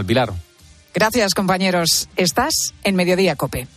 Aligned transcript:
Al 0.00 0.06
Pilar. 0.06 0.32
Gracias, 0.94 1.34
compañeros. 1.34 2.08
Estás 2.16 2.72
en 2.84 2.96
Mediodía 2.96 3.36
Cope. 3.36 3.68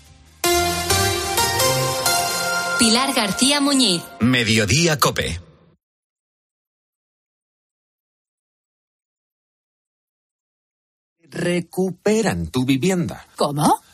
Pilar 2.80 3.14
García 3.14 3.60
Muñiz. 3.60 4.02
Mediodía 4.22 4.98
Cope. 4.98 5.42
Recuperan 11.30 12.48
tu 12.48 12.64
vivienda. 12.64 13.28
¿Cómo? 13.36 13.83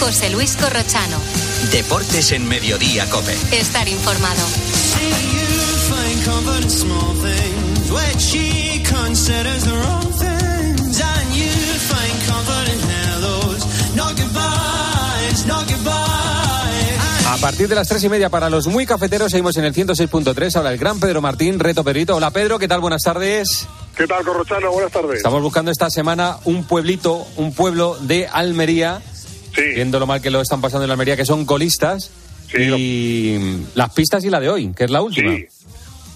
José 0.00 0.30
Luis 0.30 0.56
Corrochano. 0.56 1.18
Deportes 1.72 2.32
en 2.32 2.48
Mediodía 2.48 3.08
Cope. 3.10 3.36
Estar 3.52 3.88
informado. 3.88 4.42
A 17.28 17.36
partir 17.40 17.68
de 17.68 17.74
las 17.74 17.86
tres 17.86 18.02
y 18.02 18.08
media 18.08 18.30
para 18.30 18.50
los 18.50 18.66
muy 18.66 18.84
cafeteros 18.84 19.30
seguimos 19.30 19.56
en 19.58 19.64
el 19.64 19.72
106.3. 19.72 20.56
Ahora 20.56 20.72
el 20.72 20.78
gran 20.78 20.98
Pedro 20.98 21.20
Martín, 21.20 21.60
Reto 21.60 21.84
Perito. 21.84 22.16
Hola 22.16 22.30
Pedro, 22.30 22.58
¿qué 22.58 22.66
tal? 22.66 22.80
Buenas 22.80 23.02
tardes. 23.02 23.66
¿Qué 23.96 24.06
tal, 24.06 24.24
Corrochano? 24.24 24.72
Buenas 24.72 24.92
tardes. 24.92 25.18
Estamos 25.18 25.42
buscando 25.42 25.70
esta 25.70 25.90
semana 25.90 26.36
un 26.44 26.64
pueblito, 26.64 27.26
un 27.36 27.52
pueblo 27.52 27.96
de 28.00 28.26
Almería. 28.26 29.02
Sí. 29.58 29.74
Viendo 29.74 29.98
lo 29.98 30.06
mal 30.06 30.22
que 30.22 30.30
lo 30.30 30.40
están 30.40 30.60
pasando 30.60 30.84
en 30.84 30.90
Almería, 30.90 31.16
que 31.16 31.24
son 31.24 31.44
colistas. 31.44 32.10
Sí, 32.50 32.56
y 32.62 33.66
las 33.74 33.92
pistas 33.92 34.24
y 34.24 34.30
la 34.30 34.40
de 34.40 34.48
hoy, 34.48 34.72
que 34.72 34.84
es 34.84 34.90
la 34.90 35.02
última. 35.02 35.34
Sí. 35.34 35.46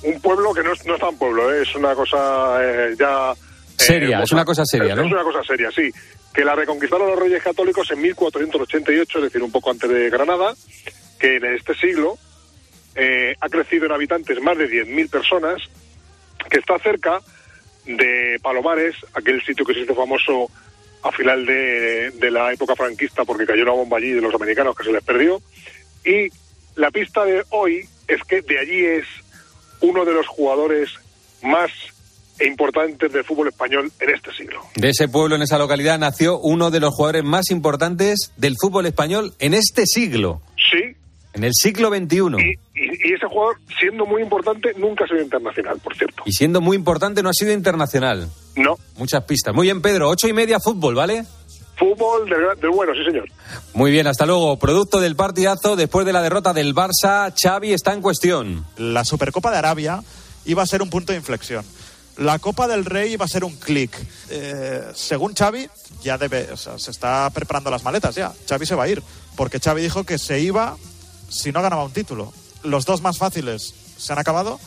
Un 0.04 0.20
pueblo 0.20 0.52
que 0.54 0.62
no 0.62 0.72
es, 0.72 0.84
no 0.86 0.94
es 0.94 1.00
tan 1.00 1.16
pueblo, 1.16 1.52
¿eh? 1.52 1.62
es 1.62 1.74
una 1.76 1.94
cosa 1.94 2.58
eh, 2.60 2.94
ya... 2.98 3.32
eh, 3.32 3.36
Seria, 3.76 4.22
es 4.22 4.32
una 4.32 4.44
cosa 4.44 4.64
seria, 4.64 4.94
¿no? 4.96 5.04
Es 5.04 5.12
una 5.12 5.22
cosa 5.22 5.42
seria, 5.44 5.70
sí. 5.70 5.90
Que 6.32 6.44
la 6.44 6.54
reconquistaron 6.54 7.08
los 7.10 7.18
reyes 7.18 7.42
católicos 7.42 7.90
en 7.90 8.00
1488, 8.00 9.18
es 9.18 9.24
decir, 9.24 9.42
un 9.42 9.52
poco 9.52 9.70
antes 9.70 9.88
de 9.90 10.08
Granada, 10.08 10.54
que 11.20 11.36
en 11.36 11.44
este 11.44 11.74
siglo 11.74 12.16
eh, 12.94 13.34
ha 13.40 13.48
crecido 13.48 13.86
en 13.86 13.92
habitantes 13.92 14.40
más 14.40 14.56
de 14.56 14.68
10.000 14.68 15.10
personas, 15.10 15.60
que 16.50 16.58
está 16.58 16.78
cerca 16.78 17.20
de 17.84 18.38
Palomares, 18.42 18.96
aquel 19.14 19.42
sitio 19.44 19.64
que 19.64 19.74
se 19.74 19.80
hizo 19.80 19.94
famoso 19.94 20.50
a 21.02 21.12
final 21.12 21.44
de, 21.44 22.10
de 22.12 22.30
la 22.30 22.52
época 22.52 22.76
franquista 22.76 23.24
porque 23.24 23.46
cayó 23.46 23.62
una 23.62 23.72
bomba 23.72 23.98
allí 23.98 24.12
de 24.12 24.20
los 24.20 24.34
americanos 24.34 24.76
que 24.76 24.84
se 24.84 24.92
les 24.92 25.02
perdió. 25.02 25.40
Y 26.04 26.28
la 26.76 26.90
pista 26.90 27.24
de 27.24 27.42
hoy 27.50 27.84
es 28.08 28.22
que 28.24 28.42
de 28.42 28.58
allí 28.58 28.84
es 28.84 29.06
uno 29.80 30.04
de 30.04 30.12
los 30.12 30.26
jugadores 30.26 30.90
más 31.42 31.70
importantes 32.40 33.12
del 33.12 33.24
fútbol 33.24 33.48
español 33.48 33.90
en 34.00 34.10
este 34.10 34.32
siglo. 34.32 34.62
De 34.74 34.90
ese 34.90 35.08
pueblo, 35.08 35.36
en 35.36 35.42
esa 35.42 35.58
localidad, 35.58 35.98
nació 35.98 36.38
uno 36.38 36.70
de 36.70 36.80
los 36.80 36.94
jugadores 36.94 37.24
más 37.24 37.50
importantes 37.50 38.32
del 38.36 38.56
fútbol 38.60 38.86
español 38.86 39.34
en 39.38 39.54
este 39.54 39.86
siglo. 39.86 40.40
Sí. 40.56 40.96
En 41.34 41.44
el 41.44 41.52
siglo 41.54 41.88
XXI. 41.88 42.16
Y, 42.16 42.80
y, 42.80 43.10
y 43.10 43.14
ese 43.14 43.26
jugador, 43.26 43.56
siendo 43.78 44.06
muy 44.06 44.22
importante, 44.22 44.72
nunca 44.76 45.04
ha 45.04 45.08
sido 45.08 45.22
internacional, 45.22 45.78
por 45.82 45.96
cierto. 45.96 46.22
Y 46.26 46.32
siendo 46.32 46.60
muy 46.60 46.76
importante, 46.76 47.22
no 47.22 47.30
ha 47.30 47.34
sido 47.34 47.52
internacional. 47.52 48.28
No. 48.56 48.76
Muchas 48.96 49.24
pistas. 49.24 49.54
Muy 49.54 49.66
bien, 49.66 49.80
Pedro. 49.80 50.08
Ocho 50.08 50.28
y 50.28 50.32
media 50.32 50.60
fútbol, 50.60 50.94
¿vale? 50.94 51.24
Fútbol 51.76 52.28
del, 52.28 52.60
del 52.60 52.70
bueno, 52.70 52.92
sí, 52.94 53.04
señor. 53.04 53.28
Muy 53.74 53.90
bien, 53.90 54.06
hasta 54.06 54.26
luego. 54.26 54.58
Producto 54.58 55.00
del 55.00 55.16
partidazo, 55.16 55.74
después 55.74 56.06
de 56.06 56.12
la 56.12 56.22
derrota 56.22 56.52
del 56.52 56.74
Barça, 56.74 57.32
Xavi 57.34 57.72
está 57.72 57.92
en 57.92 58.02
cuestión. 58.02 58.66
La 58.76 59.04
Supercopa 59.04 59.50
de 59.50 59.58
Arabia 59.58 60.02
iba 60.44 60.62
a 60.62 60.66
ser 60.66 60.82
un 60.82 60.90
punto 60.90 61.12
de 61.12 61.18
inflexión. 61.18 61.64
La 62.18 62.38
Copa 62.38 62.68
del 62.68 62.84
Rey 62.84 63.14
iba 63.14 63.24
a 63.24 63.28
ser 63.28 63.42
un 63.42 63.56
clic. 63.56 63.90
Eh, 64.28 64.82
según 64.94 65.34
Xavi, 65.34 65.68
ya 66.02 66.18
debe, 66.18 66.52
o 66.52 66.56
sea, 66.56 66.78
se 66.78 66.90
está 66.90 67.28
preparando 67.30 67.70
las 67.70 67.84
maletas 67.84 68.14
ya. 68.14 68.32
Xavi 68.48 68.66
se 68.66 68.74
va 68.74 68.84
a 68.84 68.88
ir, 68.88 69.02
porque 69.34 69.58
Xavi 69.58 69.82
dijo 69.82 70.04
que 70.04 70.18
se 70.18 70.40
iba 70.40 70.76
si 71.30 71.52
no 71.52 71.62
ganaba 71.62 71.84
un 71.84 71.92
título. 71.92 72.32
Los 72.62 72.84
dos 72.84 73.00
más 73.00 73.16
fáciles 73.16 73.74
se 73.96 74.12
han 74.12 74.18
acabado. 74.18 74.60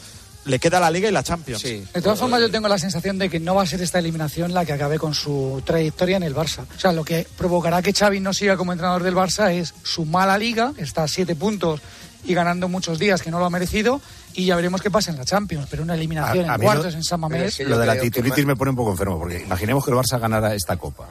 Le 0.46 0.60
queda 0.60 0.80
la 0.80 0.92
Liga 0.92 1.10
y 1.10 1.12
la 1.12 1.24
Champions. 1.24 1.62
De 1.64 2.02
todas 2.02 2.20
formas, 2.20 2.40
yo 2.40 2.52
tengo 2.52 2.68
la 2.68 2.78
sensación 2.78 3.18
de 3.18 3.30
que 3.30 3.40
no 3.40 3.56
va 3.56 3.64
a 3.64 3.66
ser 3.66 3.82
esta 3.82 3.98
eliminación 4.00 4.54
la 4.54 4.64
que 4.66 4.74
acabe 4.74 5.00
con 5.00 5.14
su 5.16 5.62
trayectoria 5.66 6.18
en 6.18 6.24
el 6.24 6.36
Barça. 6.36 6.66
O 6.76 6.80
sea, 6.80 6.92
lo 6.92 7.04
que 7.04 7.28
provocará 7.38 7.82
que 7.82 7.94
Xavi 7.94 8.20
no 8.20 8.32
siga 8.34 8.56
como 8.56 8.72
entrenador 8.72 9.02
del 9.04 9.16
Barça 9.16 9.52
es 9.52 9.74
su 9.84 10.06
mala 10.06 10.38
liga, 10.38 10.72
está 10.78 11.04
a 11.04 11.08
siete 11.08 11.36
puntos 11.36 11.82
y 12.24 12.34
ganando 12.34 12.68
muchos 12.70 12.98
días 13.00 13.22
que 13.22 13.32
no 13.32 13.40
lo 13.40 13.46
ha 13.46 13.50
merecido, 13.50 14.02
y 14.34 14.46
ya 14.46 14.56
veremos 14.56 14.82
qué 14.82 14.90
pasa 14.92 15.12
en 15.12 15.18
la 15.18 15.26
Champions. 15.26 15.68
Pero 15.70 15.84
una 15.84 15.94
eliminación 15.96 16.48
A- 16.50 16.54
a 16.54 16.56
en 16.56 16.62
cuartos 16.62 16.94
lo- 16.94 16.98
en 17.00 17.04
San 17.04 17.20
Mamés. 17.20 17.60
Lo 17.62 17.78
de 17.78 17.86
la 17.88 18.00
titulitis 18.00 18.46
me 18.46 18.56
pone 18.56 18.70
un 18.72 18.78
poco 18.78 18.92
enfermo, 18.92 19.18
porque 19.20 19.42
imaginemos 19.42 19.84
que 19.84 19.92
el 19.92 19.98
Barça 19.98 20.20
ganara 20.20 20.54
esta 20.56 20.78
copa. 20.78 21.08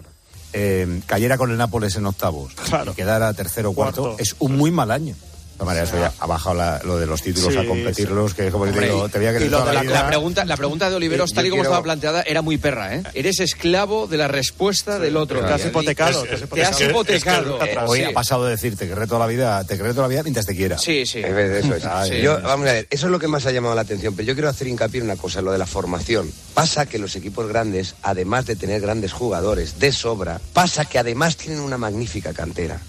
eh, 0.56 1.00
cayera 1.06 1.36
con 1.36 1.50
el 1.50 1.56
Nápoles 1.58 1.96
en 1.96 2.06
octavos 2.06 2.52
y 2.88 2.94
quedara 2.94 3.32
tercero 3.34 3.70
o 3.70 3.74
cuarto, 3.74 4.02
Cuarto. 4.02 4.22
es 4.22 4.36
un 4.38 4.56
muy 4.56 4.70
mal 4.70 4.92
año. 4.92 5.16
De 5.58 5.64
ya 5.86 6.12
ha 6.18 6.26
bajado 6.26 6.56
la- 6.56 6.80
lo 6.84 6.98
de 6.98 7.06
los 7.06 7.22
títulos 7.22 7.52
Sí, 7.52 7.58
a 7.58 7.64
competirlos, 7.64 8.34
que 8.34 8.50
como 8.50 8.64
te 8.64 8.70
Hombre, 8.70 8.86
digo, 8.86 9.08
te 9.08 9.18
voy 9.18 9.26
a 9.28 9.50
toda 9.50 9.64
la 9.66 9.72
la, 9.72 9.82
vida. 9.82 9.92
la 10.02 10.06
pregunta, 10.08 10.44
la 10.44 10.56
pregunta 10.56 10.90
de 10.90 10.96
Oliveros, 10.96 11.32
tal 11.32 11.46
y 11.46 11.50
como 11.50 11.62
quiero- 11.62 11.70
estaba 11.70 11.82
planteada, 11.84 12.22
era 12.22 12.42
muy 12.42 12.58
perra, 12.58 12.94
¿eh? 12.96 13.02
Eres 13.14 13.38
esclavo 13.40 14.06
de 14.06 14.16
la 14.16 14.26
respuesta 14.28 14.98
del 14.98 15.16
otro. 15.16 15.44
Te 15.44 15.52
has 15.52 15.64
hipotecado, 15.64 16.22
te 16.24 16.34
has 16.34 16.40
Te 16.48 16.62
has 16.64 16.80
hipotecado. 16.80 17.56
hipotecado. 17.56 17.64
Es 17.64 17.68
que- 17.70 17.78
Hoy 17.90 18.02
ha 18.02 18.12
pasado 18.12 18.44
de 18.44 18.50
decir 18.50 18.76
te 18.76 18.88
querré 18.88 19.06
toda 19.06 19.20
la 19.20 19.26
vida, 19.26 19.64
te 19.64 19.76
toda 19.76 20.02
la 20.02 20.08
vida 20.08 20.22
mientras 20.22 20.44
te 20.46 20.56
quiera. 20.56 20.76
Sí, 20.76 21.06
sí. 21.06 21.20
Eso. 21.20 21.74
Ay, 21.90 22.20
Yo, 22.20 22.40
vamos 22.42 22.66
a 22.68 22.72
ver, 22.72 22.86
eso 22.90 23.06
es 23.06 23.12
lo 23.12 23.18
que 23.18 23.28
más 23.28 23.46
ha 23.46 23.52
llamado 23.52 23.74
la 23.74 23.82
atención, 23.82 24.14
pero 24.14 24.26
yo 24.26 24.34
quiero 24.34 24.48
hacer 24.48 24.66
hincapié 24.66 25.00
en 25.00 25.06
una 25.06 25.16
cosa, 25.16 25.40
lo 25.40 25.52
de 25.52 25.58
la 25.58 25.66
formación. 25.66 26.30
Pasa 26.54 26.86
que 26.86 26.98
los 26.98 27.14
equipos 27.16 27.46
grandes, 27.48 27.94
además 28.02 28.46
de 28.46 28.56
tener 28.56 28.80
grandes 28.80 29.12
jugadores 29.12 29.78
de 29.78 29.92
sobra, 29.92 30.40
pasa 30.52 30.84
que 30.84 30.98
además 30.98 31.36
tienen 31.36 31.60
una 31.60 31.78
magnífica 31.78 32.32
cantera. 32.32 32.80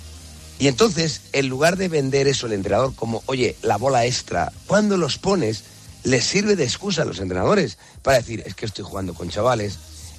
Y 0.57 0.67
entonces, 0.67 1.21
en 1.33 1.47
lugar 1.49 1.75
de 1.75 1.89
vender 1.89 2.27
eso 2.27 2.47
el 2.47 2.53
entrenador 2.53 2.95
como, 2.95 3.23
oye, 3.25 3.55
la 3.61 3.77
bola 3.77 4.05
extra, 4.05 4.51
cuando 4.67 4.95
los 4.97 5.17
pones, 5.17 5.63
les 6.03 6.23
sirve 6.23 6.55
de 6.55 6.63
excusa 6.63 7.01
a 7.01 7.05
los 7.05 7.19
entrenadores 7.19 7.77
para 8.03 8.17
decir, 8.17 8.43
es 8.45 8.55
que 8.55 8.65
estoy 8.65 8.85
jugando 8.85 9.13
con 9.13 9.29
chavales, 9.29 9.77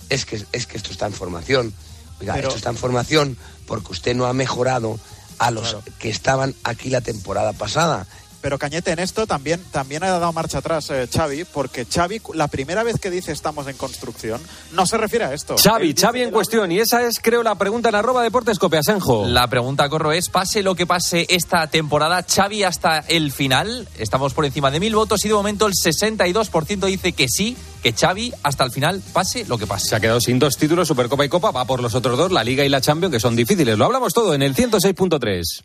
es 0.08 0.24
que, 0.26 0.44
es 0.52 0.66
que 0.66 0.76
esto 0.76 0.90
está 0.90 1.06
en 1.06 1.12
formación, 1.12 1.72
oiga, 2.20 2.34
Pero- 2.34 2.48
esto 2.48 2.58
está 2.58 2.70
en 2.70 2.76
formación 2.76 3.38
porque 3.66 3.92
usted 3.92 4.14
no 4.14 4.26
ha 4.26 4.32
mejorado 4.32 4.98
a 5.38 5.50
los 5.50 5.76
que 5.98 6.08
estaban 6.08 6.54
aquí 6.64 6.90
la 6.90 7.00
temporada 7.02 7.52
pasada. 7.52 8.06
Pero 8.46 8.60
Cañete, 8.60 8.92
en 8.92 9.00
esto 9.00 9.26
también, 9.26 9.60
también 9.72 10.04
ha 10.04 10.08
dado 10.08 10.32
marcha 10.32 10.58
atrás 10.58 10.88
eh, 10.90 11.08
Xavi, 11.12 11.46
porque 11.46 11.84
Xavi, 11.84 12.22
la 12.34 12.46
primera 12.46 12.84
vez 12.84 13.00
que 13.00 13.10
dice 13.10 13.32
estamos 13.32 13.66
en 13.66 13.76
construcción, 13.76 14.40
no 14.70 14.86
se 14.86 14.96
refiere 14.96 15.24
a 15.24 15.34
esto. 15.34 15.56
Xavi, 15.58 15.96
Xavi 15.98 16.22
en 16.22 16.30
cuestión. 16.30 16.70
Y 16.70 16.78
esa 16.78 17.02
es, 17.02 17.18
creo, 17.20 17.42
la 17.42 17.56
pregunta 17.56 17.88
en 17.88 17.96
arroba 17.96 18.22
deportes 18.22 18.60
Copiasenjo. 18.60 19.26
La 19.26 19.48
pregunta, 19.48 19.88
Corro, 19.88 20.12
es, 20.12 20.28
pase 20.28 20.62
lo 20.62 20.76
que 20.76 20.86
pase 20.86 21.26
esta 21.28 21.66
temporada, 21.66 22.22
Xavi 22.22 22.62
hasta 22.62 23.00
el 23.08 23.32
final, 23.32 23.88
estamos 23.98 24.32
por 24.32 24.44
encima 24.44 24.70
de 24.70 24.78
mil 24.78 24.94
votos 24.94 25.24
y 25.24 25.28
de 25.28 25.34
momento 25.34 25.66
el 25.66 25.72
62% 25.72 26.86
dice 26.86 27.14
que 27.14 27.26
sí, 27.28 27.56
que 27.82 27.94
Xavi 27.94 28.32
hasta 28.44 28.62
el 28.62 28.70
final, 28.70 29.02
pase 29.12 29.44
lo 29.46 29.58
que 29.58 29.66
pase. 29.66 29.88
Se 29.88 29.96
ha 29.96 30.00
quedado 30.00 30.20
sin 30.20 30.38
dos 30.38 30.56
títulos, 30.56 30.86
Supercopa 30.86 31.24
y 31.24 31.28
Copa. 31.28 31.50
Va 31.50 31.64
por 31.64 31.82
los 31.82 31.96
otros 31.96 32.16
dos, 32.16 32.30
la 32.30 32.44
Liga 32.44 32.64
y 32.64 32.68
la 32.68 32.80
Champions, 32.80 33.12
que 33.12 33.18
son 33.18 33.34
difíciles. 33.34 33.76
Lo 33.76 33.86
hablamos 33.86 34.14
todo 34.14 34.34
en 34.34 34.42
el 34.42 34.54
106.3. 34.54 35.64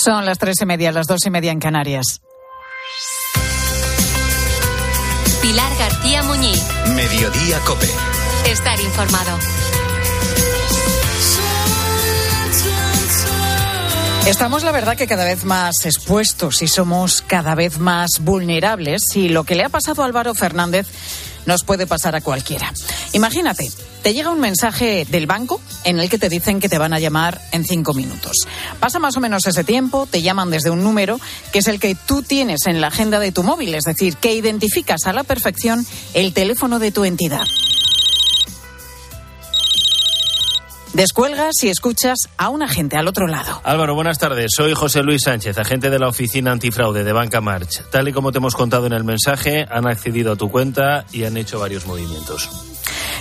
Son 0.00 0.24
las 0.24 0.38
tres 0.38 0.54
y 0.62 0.64
media, 0.64 0.92
las 0.92 1.08
dos 1.08 1.26
y 1.26 1.30
media 1.30 1.50
en 1.50 1.58
Canarias. 1.58 2.20
Pilar 5.42 5.76
García 5.76 6.22
Muñiz. 6.22 6.62
Mediodía 6.94 7.58
Cope. 7.66 7.88
Estar 8.46 8.78
informado. 8.80 9.36
Estamos, 14.28 14.62
la 14.62 14.70
verdad, 14.70 14.96
que 14.96 15.08
cada 15.08 15.24
vez 15.24 15.44
más 15.44 15.84
expuestos 15.84 16.62
y 16.62 16.68
somos 16.68 17.20
cada 17.20 17.56
vez 17.56 17.80
más 17.80 18.20
vulnerables 18.20 19.16
y 19.16 19.28
lo 19.30 19.42
que 19.42 19.56
le 19.56 19.64
ha 19.64 19.68
pasado 19.68 20.04
a 20.04 20.06
Álvaro 20.06 20.32
Fernández 20.36 20.86
nos 21.48 21.64
puede 21.64 21.86
pasar 21.86 22.14
a 22.14 22.20
cualquiera. 22.20 22.72
Imagínate, 23.14 23.70
te 24.02 24.12
llega 24.12 24.30
un 24.30 24.38
mensaje 24.38 25.06
del 25.10 25.26
banco 25.26 25.60
en 25.82 25.98
el 25.98 26.10
que 26.10 26.18
te 26.18 26.28
dicen 26.28 26.60
que 26.60 26.68
te 26.68 26.76
van 26.76 26.92
a 26.92 27.00
llamar 27.00 27.40
en 27.52 27.64
cinco 27.64 27.94
minutos. 27.94 28.36
Pasa 28.78 28.98
más 28.98 29.16
o 29.16 29.20
menos 29.20 29.46
ese 29.46 29.64
tiempo, 29.64 30.06
te 30.06 30.20
llaman 30.20 30.50
desde 30.50 30.68
un 30.68 30.84
número 30.84 31.18
que 31.50 31.60
es 31.60 31.66
el 31.66 31.80
que 31.80 31.94
tú 31.94 32.22
tienes 32.22 32.66
en 32.66 32.82
la 32.82 32.88
agenda 32.88 33.18
de 33.18 33.32
tu 33.32 33.42
móvil, 33.42 33.74
es 33.74 33.84
decir, 33.84 34.16
que 34.16 34.34
identificas 34.34 35.06
a 35.06 35.14
la 35.14 35.24
perfección 35.24 35.86
el 36.12 36.34
teléfono 36.34 36.78
de 36.78 36.92
tu 36.92 37.04
entidad. 37.04 37.46
Descuelgas 40.94 41.62
y 41.62 41.68
escuchas 41.68 42.16
a 42.38 42.48
un 42.48 42.62
agente 42.62 42.96
al 42.96 43.08
otro 43.08 43.26
lado. 43.26 43.60
Álvaro, 43.62 43.94
buenas 43.94 44.18
tardes. 44.18 44.50
Soy 44.56 44.72
José 44.74 45.02
Luis 45.02 45.22
Sánchez, 45.22 45.58
agente 45.58 45.90
de 45.90 45.98
la 45.98 46.08
Oficina 46.08 46.50
Antifraude 46.50 47.04
de 47.04 47.12
Banca 47.12 47.40
March. 47.40 47.82
Tal 47.90 48.08
y 48.08 48.12
como 48.12 48.32
te 48.32 48.38
hemos 48.38 48.54
contado 48.54 48.86
en 48.86 48.94
el 48.94 49.04
mensaje, 49.04 49.66
han 49.70 49.86
accedido 49.86 50.32
a 50.32 50.36
tu 50.36 50.50
cuenta 50.50 51.04
y 51.12 51.24
han 51.24 51.36
hecho 51.36 51.58
varios 51.60 51.86
movimientos. 51.86 52.48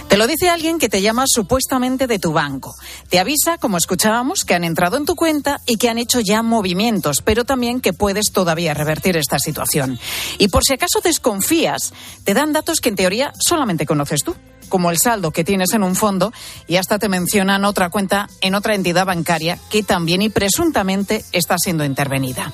Te 0.08 0.16
lo 0.16 0.26
dice 0.26 0.50
alguien 0.50 0.80
que 0.80 0.88
te 0.88 1.02
llama 1.02 1.26
supuestamente 1.28 2.08
de 2.08 2.18
tu 2.18 2.32
banco. 2.32 2.74
Te 3.10 3.20
avisa, 3.20 3.58
como 3.58 3.78
escuchábamos, 3.78 4.46
que 4.46 4.54
han 4.54 4.64
entrado 4.64 4.96
en 4.96 5.06
tu 5.06 5.16
cuenta 5.16 5.60
y 5.66 5.76
que 5.76 5.90
han 5.90 5.98
hecho 5.98 6.22
ya 6.22 6.42
movimientos, 6.44 7.22
pero 7.22 7.44
también 7.44 7.82
que 7.82 7.92
puedes 7.92 8.32
todavía 8.32 8.74
revertir 8.74 9.18
esta 9.18 9.38
situación. 9.38 10.00
Y 10.38 10.48
por 10.48 10.64
si 10.64 10.74
acaso 10.74 11.02
desconfías, 11.04 11.94
te 12.24 12.34
dan 12.34 12.54
datos 12.54 12.80
que 12.80 12.90
en 12.90 12.96
teoría 12.96 13.34
solamente 13.38 13.86
conoces 13.86 14.24
tú 14.24 14.34
como 14.68 14.92
el 14.92 14.98
saldo 14.98 15.32
que 15.32 15.44
tienes 15.44 15.74
en 15.74 15.84
un 15.84 15.96
fondo 15.96 16.32
y 16.68 16.78
hasta 16.78 17.00
te 17.00 17.10
mencionan 17.10 17.66
otra 17.66 17.90
cuenta 17.90 18.30
en 18.42 18.56
otra 18.56 18.76
entidad 18.76 19.06
bancaria 19.06 19.58
que 19.70 19.84
también 19.84 20.22
y 20.22 20.30
presuntamente 20.30 21.26
está 21.32 21.56
siendo 21.58 21.86
intervenida. 21.86 22.52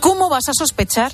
¿Cómo 0.00 0.28
vas 0.28 0.48
a 0.48 0.52
sospechar 0.54 1.12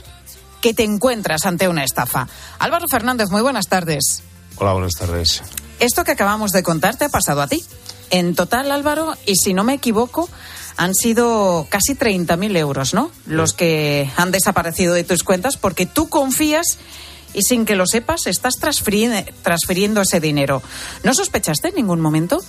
que 0.61 0.75
te 0.75 0.85
encuentras 0.85 1.47
ante 1.47 1.69
una 1.69 1.85
estafa? 1.85 2.29
Álvaro 2.59 2.87
Fernández, 2.91 3.31
muy 3.31 3.43
buenas 3.43 3.69
tardes. 3.69 4.23
Hola, 4.57 4.73
buenas 4.73 4.93
tardes. 4.93 5.43
Esto 5.81 6.05
que 6.05 6.13
acabamos 6.13 6.53
de 6.53 6.63
contar 6.63 6.97
te 6.97 7.07
ha 7.07 7.09
pasado 7.09 7.43
a 7.43 7.49
ti. 7.49 7.65
En 8.11 8.35
total, 8.35 8.71
Álvaro, 8.71 9.15
y 9.27 9.37
si 9.37 9.55
no 9.55 9.65
me 9.65 9.75
equivoco, 9.75 10.29
han 10.77 10.95
sido 10.95 11.67
casi 11.71 11.95
30.000 11.95 12.57
euros, 12.57 12.95
¿no? 12.95 13.11
Los 13.27 13.53
que 13.53 14.11
han 14.17 14.31
desaparecido 14.31 14.95
de 14.95 15.05
tus 15.05 15.23
cuentas 15.23 15.57
porque 15.57 15.87
tú 15.87 16.09
confías 16.09 16.79
y 17.35 17.43
sin 17.43 17.65
que 17.65 17.77
lo 17.77 17.87
sepas 17.87 18.27
estás 18.27 18.55
transfiriendo, 18.57 20.03
ese 20.03 20.21
dinero. 20.21 20.63
¿No 21.03 21.15
sospechaste 21.15 21.69
en 21.69 21.77
ningún 21.77 22.01
momento? 22.01 22.41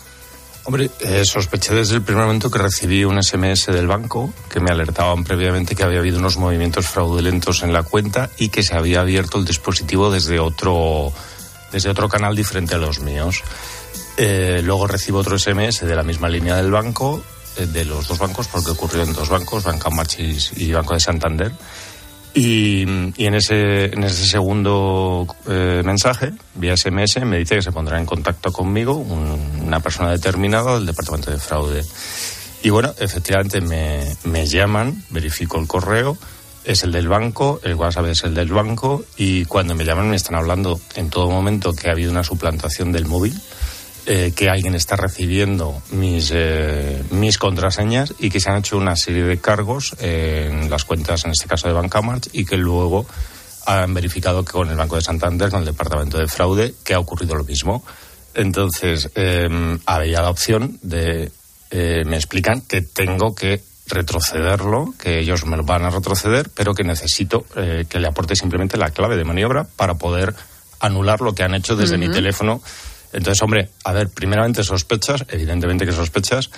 Hombre, 0.65 0.89
eh, 1.01 1.25
sospeché 1.25 1.73
desde 1.73 1.95
el 1.95 2.03
primer 2.03 2.23
momento 2.23 2.49
que 2.49 2.57
recibí 2.57 3.03
un 3.03 3.21
SMS 3.21 3.65
del 3.67 3.85
banco 3.85 4.33
que 4.49 4.61
me 4.61 4.71
alertaban 4.71 5.25
previamente 5.25 5.75
que 5.75 5.83
había 5.83 5.99
habido 5.99 6.19
unos 6.19 6.37
movimientos 6.37 6.87
fraudulentos 6.87 7.63
en 7.63 7.73
la 7.73 7.83
cuenta 7.83 8.29
y 8.37 8.47
que 8.47 8.63
se 8.63 8.75
había 8.75 9.01
abierto 9.01 9.37
el 9.37 9.45
dispositivo 9.45 10.09
desde 10.09 10.39
otro, 10.39 11.11
desde 11.73 11.89
otro 11.89 12.07
canal 12.07 12.33
diferente 12.33 12.75
a 12.75 12.77
los 12.77 13.01
míos. 13.01 13.43
Eh, 14.15 14.61
luego 14.63 14.87
recibo 14.87 15.19
otro 15.19 15.37
SMS 15.37 15.81
de 15.81 15.95
la 15.95 16.03
misma 16.03 16.29
línea 16.29 16.55
del 16.55 16.71
banco, 16.71 17.21
eh, 17.57 17.65
de 17.65 17.83
los 17.83 18.07
dos 18.07 18.19
bancos, 18.19 18.47
porque 18.47 18.71
ocurrió 18.71 19.03
en 19.03 19.11
dos 19.11 19.27
bancos, 19.27 19.63
Banca 19.63 19.89
Marchis 19.89 20.53
y 20.55 20.71
Banco 20.71 20.93
de 20.93 21.01
Santander 21.01 21.51
y, 22.33 22.81
en, 22.81 23.35
ese, 23.35 23.85
en 23.85 24.03
ese 24.03 24.25
segundo 24.25 25.27
eh, 25.47 25.81
mensaje, 25.85 26.31
vía 26.55 26.75
SMS, 26.75 27.23
me 27.25 27.37
dice 27.37 27.55
que 27.55 27.61
se 27.61 27.71
pondrá 27.71 27.99
en 27.99 28.05
contacto 28.05 28.51
conmigo 28.51 28.95
una 28.95 29.79
persona 29.79 30.11
determinada 30.11 30.75
del 30.75 30.85
Departamento 30.85 31.29
de 31.29 31.37
Fraude. 31.37 31.83
Y 32.63 32.69
bueno, 32.69 32.93
efectivamente 32.99 33.61
me, 33.61 34.15
me 34.23 34.47
llaman, 34.47 35.03
verifico 35.09 35.59
el 35.59 35.67
correo, 35.67 36.17
es 36.63 36.83
el 36.83 36.91
del 36.91 37.07
banco, 37.07 37.59
el 37.63 37.75
WhatsApp 37.75 38.05
es 38.05 38.23
el 38.23 38.33
del 38.33 38.51
banco 38.51 39.03
y 39.17 39.45
cuando 39.45 39.75
me 39.75 39.85
llaman 39.85 40.09
me 40.09 40.15
están 40.15 40.35
hablando 40.35 40.79
en 40.95 41.09
todo 41.09 41.29
momento 41.29 41.73
que 41.73 41.89
ha 41.89 41.91
habido 41.91 42.11
una 42.11 42.23
suplantación 42.23 42.91
del 42.91 43.05
móvil 43.05 43.33
eh, 44.05 44.33
que 44.35 44.49
alguien 44.49 44.75
está 44.75 44.97
recibiendo 44.97 45.81
mis, 45.91 46.29
eh, 46.33 47.01
mis 47.11 47.37
contraseñas 47.37 48.13
y 48.19 48.29
que 48.29 48.41
se 48.41 48.49
han 48.49 48.57
hecho 48.57 48.77
una 48.77 48.97
serie 48.97 49.23
de 49.23 49.37
cargos 49.39 49.95
en 49.99 50.69
las 50.69 50.83
cuentas, 50.83 51.23
en 51.23 51.31
este 51.31 51.47
caso 51.47 51.69
de 51.69 51.73
Bancamart, 51.73 52.27
y 52.33 52.43
que 52.43 52.57
luego 52.57 53.05
han 53.65 53.93
verificado 53.93 54.43
que 54.43 54.51
con 54.51 54.69
el 54.69 54.75
Banco 54.75 54.97
de 54.97 55.03
Santander, 55.03 55.49
con 55.49 55.61
el 55.61 55.67
Departamento 55.67 56.17
de 56.17 56.27
Fraude, 56.27 56.73
que 56.83 56.93
ha 56.93 56.99
ocurrido 56.99 57.35
lo 57.35 57.45
mismo. 57.45 57.81
Entonces, 58.33 59.09
eh, 59.15 59.47
había 59.85 60.21
la 60.21 60.29
opción 60.29 60.79
de, 60.81 61.31
eh, 61.71 62.03
me 62.05 62.17
explican 62.17 62.59
que 62.59 62.81
tengo 62.81 63.33
que 63.33 63.61
retrocederlo, 63.87 64.93
que 64.99 65.19
ellos 65.19 65.45
me 65.45 65.55
lo 65.55 65.63
van 65.63 65.85
a 65.85 65.89
retroceder, 65.89 66.49
pero 66.53 66.73
que 66.73 66.83
necesito 66.83 67.45
que 67.53 67.99
le 67.99 68.07
aporte 68.07 68.35
simplemente 68.35 68.77
la 68.77 68.89
clave 68.89 69.17
de 69.17 69.23
maniobra 69.23 69.65
para 69.65 69.95
poder 69.95 70.33
anular 70.79 71.21
lo 71.21 71.33
que 71.33 71.43
han 71.43 71.53
hecho 71.53 71.75
desde 71.75 71.97
mi 71.97 72.09
teléfono 72.09 72.61
entonces, 73.13 73.41
hombre, 73.41 73.69
a 73.83 73.93
ver, 73.93 74.09
primeramente 74.09 74.63
sospechas, 74.63 75.25
evidentemente 75.29 75.85
que 75.85 75.91
sospechas, 75.91 76.49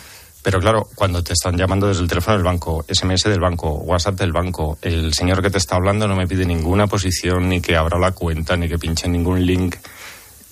pero 0.42 0.60
claro, 0.60 0.88
cuando 0.96 1.24
te 1.24 1.34
están 1.34 1.58
llamando 1.58 1.88
desde 1.88 2.04
el 2.04 2.08
teléfono 2.08 2.38
del 2.38 2.46
banco, 2.46 2.86
SMS 2.88 3.24
del 3.24 3.40
banco, 3.40 3.72
WhatsApp 3.80 4.20
del 4.20 4.32
banco, 4.32 4.78
el 4.82 5.14
señor 5.14 5.42
que 5.42 5.50
te 5.50 5.58
está 5.58 5.76
hablando 5.76 6.08
no 6.08 6.16
me 6.16 6.28
pide 6.28 6.46
ninguna 6.46 6.86
posición, 6.86 7.50
ni 7.50 7.62
que 7.62 7.76
abra 7.76 7.98
la 7.98 8.12
cuenta, 8.12 8.56
ni 8.56 8.70
que 8.70 8.78
pinche 8.78 9.08
ningún 9.08 9.44
link. 9.46 9.76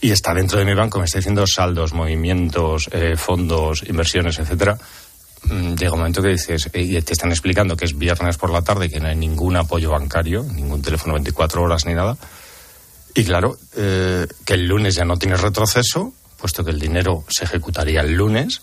Y 0.01 0.11
está 0.11 0.33
dentro 0.33 0.57
de 0.57 0.65
mi 0.65 0.73
banco, 0.73 0.97
me 0.97 1.05
está 1.05 1.19
diciendo 1.19 1.45
saldos, 1.45 1.93
movimientos, 1.93 2.89
eh, 2.91 3.15
fondos, 3.15 3.83
inversiones, 3.87 4.39
etcétera. 4.39 4.77
Mm, 5.43 5.75
llega 5.75 5.93
un 5.93 5.99
momento 5.99 6.23
que 6.23 6.29
dices, 6.29 6.69
y 6.73 6.99
te 7.01 7.13
están 7.13 7.29
explicando 7.29 7.77
que 7.77 7.85
es 7.85 7.95
viernes 7.95 8.37
por 8.37 8.49
la 8.49 8.63
tarde, 8.63 8.89
que 8.89 8.99
no 8.99 9.07
hay 9.07 9.15
ningún 9.15 9.55
apoyo 9.57 9.91
bancario, 9.91 10.43
ningún 10.43 10.81
teléfono 10.81 11.13
24 11.13 11.61
horas 11.61 11.85
ni 11.85 11.93
nada 11.93 12.17
y 13.15 13.23
claro, 13.23 13.57
eh, 13.75 14.27
que 14.45 14.53
el 14.53 14.65
lunes 14.65 14.95
ya 14.95 15.05
no 15.05 15.17
tienes 15.17 15.41
retroceso, 15.41 16.13
puesto 16.37 16.63
que 16.63 16.71
el 16.71 16.79
dinero 16.79 17.23
se 17.29 17.45
ejecutaría 17.45 18.01
el 18.01 18.13
lunes 18.13 18.61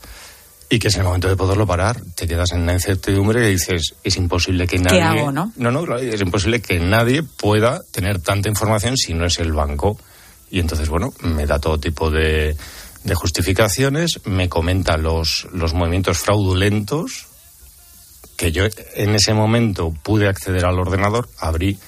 y 0.69 0.79
que 0.79 0.89
es 0.89 0.97
el 0.97 1.05
momento 1.05 1.29
de 1.29 1.37
poderlo 1.37 1.67
parar. 1.67 2.01
Te 2.15 2.27
quedas 2.27 2.53
en 2.53 2.67
la 2.67 2.73
incertidumbre 2.73 3.49
y 3.49 3.53
dices, 3.53 3.95
es 4.03 4.17
imposible 4.17 4.67
que 4.67 4.79
nadie... 4.79 4.99
¿Qué 4.99 5.05
hago, 5.05 5.33
no? 5.33 5.53
No, 5.57 5.71
no, 5.71 5.97
es 5.97 6.21
imposible 6.21 6.61
que 6.61 6.79
nadie 6.79 7.23
pueda 7.23 7.81
tener 7.91 8.21
tanta 8.21 8.49
información 8.49 8.97
si 8.97 9.15
no 9.15 9.27
es 9.27 9.39
el 9.39 9.53
banco. 9.53 9.99
Y 10.51 10.61
entonces, 10.61 10.89
bueno, 10.89 11.13
me 11.23 11.47
da 11.47 11.59
todo 11.59 11.79
tipo 11.79 12.11
de, 12.11 12.57
de 13.05 13.15
justificaciones, 13.15 14.21
me 14.25 14.49
comenta 14.49 14.97
los, 14.97 15.49
los 15.53 15.75
movimientos 15.75 16.19
fraudulentos, 16.19 17.27
que 18.37 18.53
yo 18.53 18.65
en 18.95 19.15
ese 19.15 19.35
momento 19.35 19.93
pude 20.03 20.29
acceder 20.29 20.65
al 20.65 20.79
ordenador, 20.79 21.29
abrí, 21.39 21.79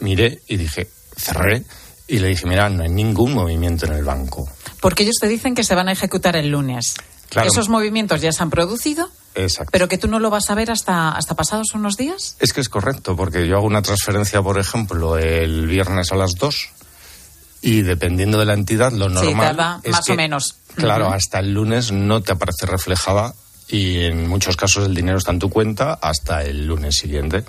miré 0.00 0.40
y 0.48 0.56
dije, 0.56 0.88
cerré 1.16 1.64
y 2.12 2.18
le 2.18 2.28
dije, 2.28 2.46
mira, 2.46 2.68
no 2.68 2.82
hay 2.82 2.90
ningún 2.90 3.32
movimiento 3.32 3.86
en 3.86 3.94
el 3.94 4.04
banco. 4.04 4.46
Porque 4.82 5.02
ellos 5.02 5.16
te 5.18 5.28
dicen 5.28 5.54
que 5.54 5.64
se 5.64 5.74
van 5.74 5.88
a 5.88 5.92
ejecutar 5.92 6.36
el 6.36 6.50
lunes. 6.50 6.96
Esos 7.42 7.70
movimientos 7.70 8.20
ya 8.20 8.30
se 8.32 8.42
han 8.42 8.50
producido. 8.50 9.08
Exacto. 9.34 9.70
Pero 9.72 9.88
que 9.88 9.96
tú 9.96 10.08
no 10.08 10.20
lo 10.20 10.28
vas 10.28 10.50
a 10.50 10.54
ver 10.54 10.70
hasta, 10.70 11.12
hasta 11.12 11.34
pasados 11.34 11.68
unos 11.72 11.96
días. 11.96 12.36
Es 12.38 12.52
que 12.52 12.60
es 12.60 12.68
correcto, 12.68 13.16
porque 13.16 13.48
yo 13.48 13.56
hago 13.56 13.66
una 13.66 13.80
transferencia, 13.80 14.42
por 14.42 14.58
ejemplo, 14.58 15.16
el 15.16 15.66
viernes 15.66 16.12
a 16.12 16.16
las 16.16 16.32
2 16.34 16.68
y 17.62 17.80
dependiendo 17.80 18.38
de 18.38 18.44
la 18.44 18.52
entidad, 18.52 18.92
lo 18.92 19.08
normal. 19.08 19.80
es 19.82 19.92
más 19.92 20.10
o 20.10 20.14
menos. 20.14 20.56
Claro, 20.74 21.10
hasta 21.10 21.38
el 21.38 21.54
lunes 21.54 21.92
no 21.92 22.20
te 22.20 22.32
aparece 22.32 22.66
reflejada 22.66 23.32
y 23.68 24.00
en 24.00 24.28
muchos 24.28 24.58
casos 24.58 24.84
el 24.86 24.94
dinero 24.94 25.16
está 25.16 25.30
en 25.30 25.38
tu 25.38 25.48
cuenta 25.48 25.94
hasta 25.94 26.42
el 26.42 26.66
lunes 26.66 26.94
siguiente. 26.94 27.42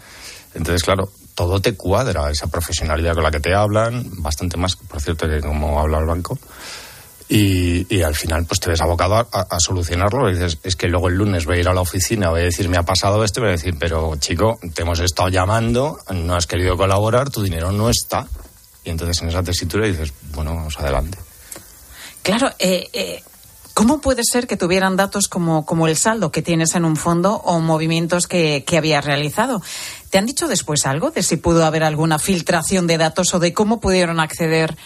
Entonces, 0.53 0.83
claro, 0.83 1.11
todo 1.35 1.59
te 1.59 1.75
cuadra, 1.75 2.29
esa 2.29 2.47
profesionalidad 2.47 3.13
con 3.13 3.23
la 3.23 3.31
que 3.31 3.39
te 3.39 3.53
hablan, 3.53 4.09
bastante 4.21 4.57
más, 4.57 4.75
por 4.75 5.01
cierto, 5.01 5.27
que 5.27 5.41
como 5.41 5.79
habla 5.79 5.99
el 5.99 6.05
banco. 6.05 6.37
Y, 7.29 8.01
al 8.03 8.13
final, 8.13 8.45
pues 8.45 8.59
te 8.59 8.69
ves 8.69 8.81
abocado 8.81 9.15
a, 9.15 9.59
solucionarlo. 9.59 10.29
Y 10.29 10.33
dices, 10.33 10.59
es 10.61 10.75
que 10.75 10.87
luego 10.87 11.07
el 11.07 11.15
lunes 11.15 11.45
voy 11.45 11.57
a 11.57 11.59
ir 11.61 11.67
a 11.67 11.73
la 11.73 11.81
oficina, 11.81 12.29
voy 12.29 12.41
a 12.41 12.43
decir, 12.43 12.69
me 12.69 12.77
ha 12.77 12.83
pasado 12.83 13.23
esto, 13.23 13.39
y 13.39 13.43
voy 13.43 13.49
a 13.49 13.53
decir, 13.53 13.75
pero 13.79 14.15
chico, 14.17 14.59
te 14.75 14.83
hemos 14.83 14.99
estado 14.99 15.29
llamando, 15.29 15.97
no 16.13 16.35
has 16.35 16.45
querido 16.45 16.77
colaborar, 16.77 17.31
tu 17.31 17.41
dinero 17.41 17.71
no 17.71 17.89
está. 17.89 18.27
Y 18.83 18.91
entonces 18.91 19.19
en 19.23 19.29
esa 19.29 19.41
tesitura 19.41 19.87
dices, 19.87 20.13
bueno, 20.33 20.53
vamos 20.53 20.77
adelante. 20.79 21.17
Claro, 22.21 22.51
eh, 22.59 22.87
eh, 22.93 23.23
¿Cómo 23.73 24.01
puede 24.01 24.21
ser 24.23 24.45
que 24.45 24.55
tuvieran 24.55 24.95
datos 24.95 25.27
como, 25.27 25.65
como 25.65 25.87
el 25.87 25.97
saldo 25.97 26.31
que 26.31 26.43
tienes 26.43 26.75
en 26.75 26.85
un 26.85 26.95
fondo 26.95 27.33
o 27.37 27.59
movimientos 27.59 28.27
que, 28.27 28.63
que 28.67 28.77
habías 28.77 29.03
realizado? 29.03 29.63
¿Te 30.13 30.19
han 30.19 30.27
dicho 30.27 30.47
después 30.47 30.85
algo 30.85 31.09
de 31.09 31.23
si 31.23 31.37
pudo 31.37 31.65
haber 31.65 31.81
alguna 31.81 32.19
filtración 32.19 32.85
de 32.85 32.99
datos 32.99 33.33
o 33.33 33.39
de 33.39 33.51
cómo 33.51 33.79
pudieron 33.79 34.19
acceder 34.19 34.77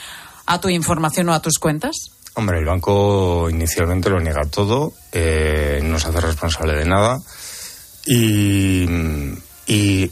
a 0.46 0.62
tu 0.62 0.70
información 0.70 1.28
o 1.28 1.34
a 1.34 1.42
tus 1.42 1.60
cuentas? 1.60 2.14
Hombre, 2.36 2.60
el 2.60 2.66
banco 2.66 3.50
inicialmente 3.50 4.10
lo 4.10 4.22
niega 4.22 4.46
todo, 4.46 4.94
eh, 5.12 5.82
no 5.84 6.00
se 6.00 6.08
hace 6.08 6.22
responsable 6.22 6.76
de 6.76 6.86
nada 6.86 7.18
y, 8.06 8.88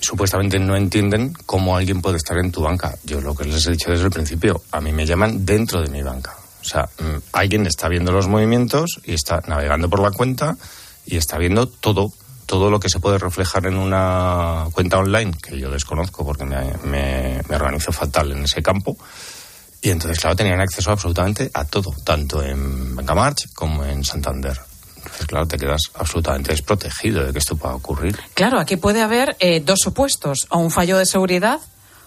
supuestamente 0.02 0.60
no 0.60 0.76
entienden 0.76 1.32
cómo 1.46 1.78
alguien 1.78 2.02
puede 2.02 2.18
estar 2.18 2.38
en 2.38 2.52
tu 2.52 2.64
banca. 2.64 2.94
Yo 3.06 3.22
lo 3.22 3.34
que 3.34 3.46
les 3.46 3.66
he 3.68 3.72
dicho 3.72 3.92
desde 3.92 4.04
el 4.04 4.12
principio, 4.12 4.64
a 4.74 4.82
mí 4.82 4.92
me 4.92 5.06
llaman 5.06 5.46
dentro 5.46 5.82
de 5.82 5.88
mi 5.88 6.02
banca. 6.02 6.36
O 6.60 6.66
sea, 6.66 6.90
mm, 7.00 7.20
alguien 7.32 7.66
está 7.68 7.88
viendo 7.88 8.12
los 8.12 8.28
movimientos 8.28 9.00
y 9.06 9.14
está 9.14 9.40
navegando 9.48 9.90
por 9.90 10.02
la 10.02 10.12
cuenta 10.12 10.58
y 11.06 11.16
está 11.16 11.38
viendo 11.38 11.70
todo, 11.70 12.12
todo 12.46 12.70
lo 12.70 12.80
que 12.80 12.90
se 12.90 13.00
puede 13.00 13.18
reflejar 13.18 13.66
en 13.66 13.78
una 13.78 14.66
cuenta 14.72 14.98
online, 14.98 15.32
que 15.42 15.60
yo 15.60 15.72
desconozco 15.72 16.26
porque 16.26 16.46
me, 16.46 17.42
organizo 17.50 17.92
fatal 17.92 18.32
en 18.32 18.44
ese 18.44 18.62
campo. 18.62 18.98
Y 19.82 19.90
entonces, 19.90 20.20
claro, 20.20 20.36
tenían 20.36 20.60
acceso 20.60 20.92
absolutamente 20.92 21.52
a 21.54 21.66
todo, 21.66 21.94
tanto 22.04 22.42
en 22.42 22.96
Banca 22.96 23.14
March 23.14 23.50
como 23.54 23.84
en 23.84 24.04
Santander. 24.04 24.60
Entonces, 24.98 25.28
claro, 25.28 25.48
te 25.48 25.58
quedas 25.58 25.82
absolutamente 25.94 26.52
desprotegido 26.52 27.24
de 27.24 27.32
que 27.32 27.40
esto 27.40 27.56
pueda 27.56 27.76
ocurrir. 27.76 28.18
Claro, 28.34 28.60
aquí 28.60 28.78
puede 28.78 29.02
haber 29.02 29.36
eh, 29.40 29.60
dos 29.60 29.80
supuestos, 29.80 30.48
o 30.50 30.58
un 30.58 30.72
fallo 30.72 30.98
de 30.98 31.06
seguridad 31.06 31.60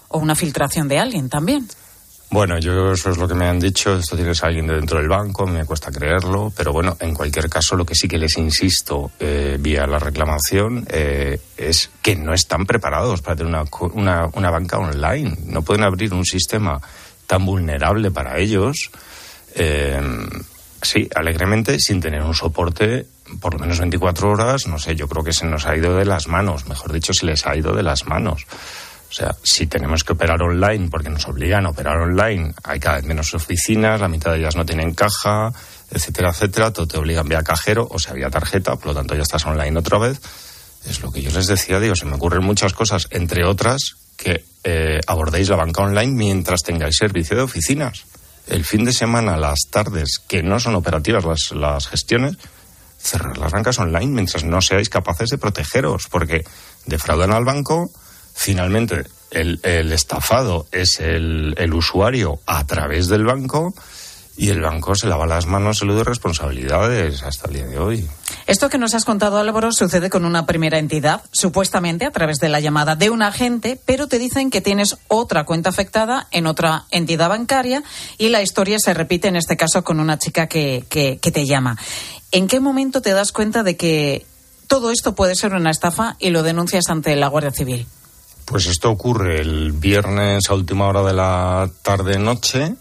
o 0.09 0.19
una 0.19 0.35
filtración 0.35 0.89
de 0.89 0.99
alguien 0.99 1.29
también. 1.29 1.69
Bueno, 2.31 2.59
yo 2.59 2.93
eso 2.93 3.11
es 3.11 3.17
lo 3.17 3.27
que 3.27 3.35
me 3.35 3.47
han 3.47 3.59
dicho. 3.59 3.97
Esto 3.97 4.15
tienes 4.15 4.43
a 4.43 4.49
alguien 4.49 4.67
de 4.67 4.75
dentro 4.75 4.99
del 4.99 5.09
banco, 5.09 5.47
me 5.47 5.65
cuesta 5.65 5.91
creerlo, 5.91 6.53
pero 6.55 6.73
bueno, 6.73 6.97
en 7.01 7.15
cualquier 7.15 7.49
caso, 7.49 7.75
lo 7.75 7.87
que 7.87 7.95
sí 7.95 8.07
que 8.07 8.19
les 8.19 8.37
insisto 8.37 9.13
eh, 9.19 9.57
vía 9.59 9.87
la 9.87 9.99
reclamación 9.99 10.87
eh, 10.91 11.41
es 11.57 11.91
que 12.03 12.17
no 12.17 12.35
están 12.35 12.67
preparados 12.67 13.23
para 13.23 13.37
tener 13.37 13.55
una, 13.55 13.65
una, 13.95 14.27
una, 14.35 14.51
banca 14.51 14.79
online. 14.79 15.39
No 15.47 15.63
pueden 15.63 15.85
abrir 15.85 16.13
un 16.13 16.27
sistema 16.27 16.79
tan 17.27 17.47
vulnerable 17.47 18.11
para 18.11 18.39
ellos. 18.39 18.91
Eh, 19.55 19.99
sí, 20.83 21.09
alegremente, 21.15 21.79
sin 21.81 22.01
tener 22.01 22.23
un 22.23 22.35
soporte 22.35 23.07
por 23.41 23.55
lo 23.55 23.61
menos 23.61 23.79
24 23.79 24.31
horas, 24.31 24.67
no 24.67 24.79
sé, 24.79 24.97
yo 24.97 25.09
creo 25.09 25.23
que 25.23 25.33
se 25.33 25.47
nos 25.47 25.67
ha 25.67 25.77
ido 25.77 25.97
de 25.97 26.05
las 26.05 26.29
manos, 26.29 26.67
mejor 26.67 26.93
dicho, 26.93 27.13
se 27.13 27.27
les 27.27 27.47
ha 27.47 27.57
ido 27.57 27.75
de 27.75 27.83
las 27.83 28.07
manos. 28.07 28.47
O 29.09 29.13
sea, 29.13 29.35
si 29.43 29.67
tenemos 29.67 30.05
que 30.05 30.13
operar 30.13 30.43
online 30.43 30.89
porque 30.91 31.09
nos 31.09 31.27
obligan 31.27 31.65
a 31.65 31.71
operar 31.71 31.97
online, 31.97 32.53
hay 32.63 32.79
cada 32.79 32.97
vez 32.97 33.05
menos 33.07 33.33
oficinas, 33.35 34.01
la 34.01 34.09
mitad 34.09 34.33
de 34.33 34.39
ellas 34.39 34.55
no 34.55 34.67
tienen 34.67 34.93
caja, 34.93 35.51
etcétera, 35.91 36.31
etcétera, 36.31 36.73
todo 36.73 36.87
te 36.87 36.99
obligan 36.99 37.27
vía 37.27 37.43
cajero 37.43 37.89
o 37.91 37.99
sea 37.99 38.13
vía 38.13 38.29
tarjeta, 38.29 38.77
por 38.77 38.89
lo 38.89 38.95
tanto 38.95 39.15
ya 39.15 39.23
estás 39.23 39.47
online 39.47 39.79
otra 39.79 39.99
vez. 39.99 40.21
Es 40.87 41.01
lo 41.01 41.11
que 41.11 41.23
yo 41.23 41.31
les 41.31 41.47
decía, 41.47 41.81
digo, 41.81 41.97
se 41.97 42.05
me 42.05 42.17
ocurren 42.17 42.45
muchas 42.45 42.73
cosas, 42.73 43.09
entre 43.11 43.45
otras, 43.45 43.97
que 44.17 44.45
eh, 44.65 45.01
abordéis 45.07 45.49
la 45.49 45.57
banca 45.57 45.83
online 45.83 46.13
mientras 46.13 46.63
tengáis 46.63 46.97
servicio 46.97 47.37
de 47.37 47.43
oficinas. 47.43 48.05
El 48.47 48.65
fin 48.65 48.85
de 48.85 48.93
semana, 48.93 49.37
las 49.37 49.61
tardes, 49.71 50.19
que 50.27 50.43
no 50.43 50.61
son 50.61 50.75
operativas 50.75 51.25
las, 51.25 51.53
las 51.53 51.89
gestiones, 51.89 52.37
cerrar 52.99 53.39
las 53.39 53.53
bancas 53.53 53.79
online 53.79 54.07
mientras 54.07 54.45
no 54.45 54.61
seáis 54.61 54.89
capaces 54.89 55.31
de 55.31 55.39
protegeros, 55.39 56.09
porque 56.11 56.45
defraudan 56.87 57.33
al 57.33 57.45
banco, 57.45 57.91
finalmente 58.39 59.05
el, 59.33 59.93
estafado 59.93 60.67
es 60.71 61.01
el, 61.01 61.75
usuario 61.75 62.39
a 62.47 62.65
través 62.67 63.09
del 63.09 63.25
banco 63.25 63.75
y 64.37 64.51
el 64.51 64.61
banco 64.61 64.95
se 64.95 65.09
lava 65.09 65.27
las 65.27 65.47
manos, 65.47 65.79
se 65.79 65.85
lo 65.85 65.97
de 65.97 66.05
responsabilidades 66.05 67.25
hasta 67.25 67.49
el 67.49 67.55
día 67.55 67.67
de 67.67 67.79
hoy. 67.79 68.09
Esto 68.47 68.71
que 68.71 68.79
nos 68.79 68.95
has 68.95 69.05
contado, 69.05 69.39
Álvaro, 69.39 69.73
sucede 69.73 70.09
con 70.09 70.25
una 70.25 70.47
primera 70.47 70.79
entidad, 70.79 71.23
supuestamente 71.33 72.07
a 72.07 72.13
través 72.13 72.39
de 72.39 72.49
la 72.49 72.61
llamada 72.61 72.95
de 72.95 73.11
un 73.11 73.23
agente, 73.23 73.81
pero 73.85 74.07
te 74.07 74.21
dicen 74.21 74.51
que 74.51 74.61
tienes 74.61 74.97
otra 75.09 75.45
cuenta 75.45 75.71
afectada 75.71 76.29
en 76.31 76.47
otra 76.47 76.85
entidad 76.93 77.29
bancaria 77.29 77.83
y 78.19 78.29
la 78.29 78.41
historia 78.41 78.79
se 78.79 78.95
repite 78.95 79.27
en 79.27 79.35
este 79.35 79.57
caso 79.57 79.83
con 79.83 79.99
una 79.99 80.19
chica 80.19 80.47
que 80.47 80.87
te 81.21 81.45
llama. 81.45 81.77
¿En 82.31 82.47
qué 82.47 82.61
momento 82.61 83.03
te 83.03 83.11
das 83.11 83.33
cuenta 83.33 83.65
de 83.65 83.77
que 83.77 84.25
todo 84.69 84.93
esto 84.93 85.17
puede 85.17 85.35
ser 85.35 85.55
una 85.55 85.71
estafa 85.71 86.15
y 86.21 86.31
lo 86.31 86.45
denuncias 86.45 86.89
ante 86.89 87.17
la 87.17 87.27
Guardia 87.27 87.51
Civil? 87.51 87.89
Pues 88.49 88.67
esto 88.67 88.91
ocurre 88.91 89.43
el 89.43 89.73
viernes 89.73 90.49
a 90.49 90.55
última 90.55 90.87
hora 90.87 91.03
de 91.03 91.13
la 91.13 91.69
tarde-noche. 91.83 92.77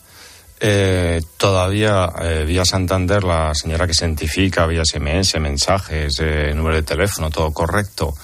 Eh, 0.61 1.21
todavía 1.35 2.09
eh, 2.21 2.45
vía 2.47 2.63
Santander 2.63 3.25
la 3.25 3.53
señora 3.53 3.85
que 3.85 3.93
se 3.93 4.05
identifica 4.05 4.65
vía 4.65 4.83
SMS, 4.85 5.37
mensajes, 5.41 6.19
eh, 6.21 6.53
número 6.55 6.77
de 6.77 6.83
teléfono, 6.83 7.29
todo 7.29 7.51
correcto. 7.51 8.15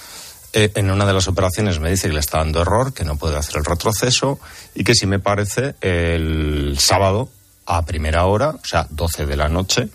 Eh, 0.53 0.71
en 0.75 0.89
una 0.89 1.05
de 1.05 1.11
las 1.11 1.27
operaciones 1.27 1.81
me 1.81 1.89
dice 1.89 2.07
que 2.07 2.13
le 2.13 2.21
está 2.21 2.37
dando 2.37 2.61
error, 2.61 2.93
que 2.93 3.03
no 3.03 3.17
puede 3.17 3.35
hacer 3.35 3.57
el 3.57 3.65
retroceso 3.65 4.39
y 4.73 4.85
que 4.85 4.95
si 4.95 5.05
me 5.05 5.19
parece 5.19 5.75
el 5.81 6.77
sábado 6.79 7.27
a 7.65 7.83
primera 7.83 8.25
hora, 8.25 8.51
o 8.51 8.65
sea, 8.65 8.87
12 8.89 9.25
de 9.25 9.35
la 9.35 9.49
noche 9.49 9.89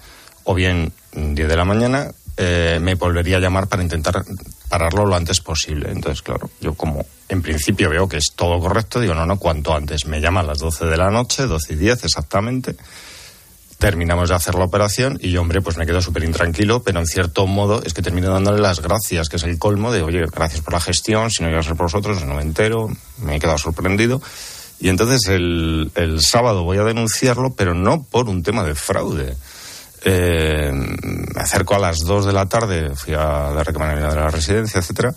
o 0.44 0.52
bien 0.52 0.92
10 1.12 1.48
de 1.48 1.56
la 1.56 1.64
mañana, 1.64 2.10
eh, 2.40 2.78
me 2.80 2.94
volvería 2.94 3.38
a 3.38 3.40
llamar 3.40 3.66
para 3.66 3.82
intentar 3.82 4.24
pararlo 4.68 5.04
lo 5.04 5.16
antes 5.16 5.40
posible. 5.40 5.90
Entonces, 5.90 6.22
claro, 6.22 6.48
yo 6.60 6.72
como 6.74 7.04
en 7.28 7.42
principio 7.42 7.90
veo 7.90 8.08
que 8.08 8.18
es 8.18 8.32
todo 8.36 8.60
correcto, 8.60 9.00
digo, 9.00 9.12
no, 9.12 9.26
no, 9.26 9.38
cuanto 9.38 9.74
antes. 9.74 10.06
Me 10.06 10.20
llama 10.20 10.40
a 10.40 10.44
las 10.44 10.60
12 10.60 10.86
de 10.86 10.96
la 10.96 11.10
noche, 11.10 11.48
12 11.48 11.72
y 11.72 11.76
10 11.76 12.04
exactamente. 12.04 12.76
Terminamos 13.78 14.28
de 14.28 14.36
hacer 14.36 14.54
la 14.54 14.66
operación 14.66 15.18
y 15.20 15.32
yo, 15.32 15.40
hombre, 15.40 15.60
pues 15.60 15.78
me 15.78 15.86
quedo 15.86 16.00
súper 16.00 16.22
intranquilo, 16.22 16.80
pero 16.80 17.00
en 17.00 17.06
cierto 17.06 17.44
modo 17.48 17.82
es 17.82 17.92
que 17.92 18.02
termino 18.02 18.30
dándole 18.30 18.60
las 18.60 18.80
gracias, 18.80 19.28
que 19.28 19.36
es 19.36 19.42
el 19.42 19.58
colmo 19.58 19.90
de, 19.90 20.02
oye, 20.02 20.24
gracias 20.32 20.60
por 20.60 20.74
la 20.74 20.80
gestión, 20.80 21.32
si 21.32 21.42
no 21.42 21.50
iba 21.50 21.58
a 21.58 21.64
ser 21.64 21.74
por 21.74 21.86
vosotros, 21.86 22.24
no 22.24 22.34
me 22.34 22.42
entero, 22.42 22.88
me 23.20 23.34
he 23.34 23.40
quedado 23.40 23.58
sorprendido. 23.58 24.22
Y 24.78 24.90
entonces 24.90 25.26
el, 25.26 25.90
el 25.96 26.20
sábado 26.22 26.62
voy 26.62 26.78
a 26.78 26.84
denunciarlo, 26.84 27.54
pero 27.56 27.74
no 27.74 28.04
por 28.04 28.28
un 28.28 28.44
tema 28.44 28.62
de 28.62 28.76
fraude 28.76 29.36
eh, 30.04 30.70
me 30.72 31.40
acerco 31.40 31.74
a 31.74 31.78
las 31.78 32.00
2 32.00 32.26
de 32.26 32.32
la 32.32 32.46
tarde, 32.46 32.94
fui 32.94 33.14
a 33.14 33.52
dar 33.52 33.66
recomendación 33.66 34.10
de 34.10 34.16
la 34.16 34.30
residencia, 34.30 34.80
etcétera. 34.80 35.14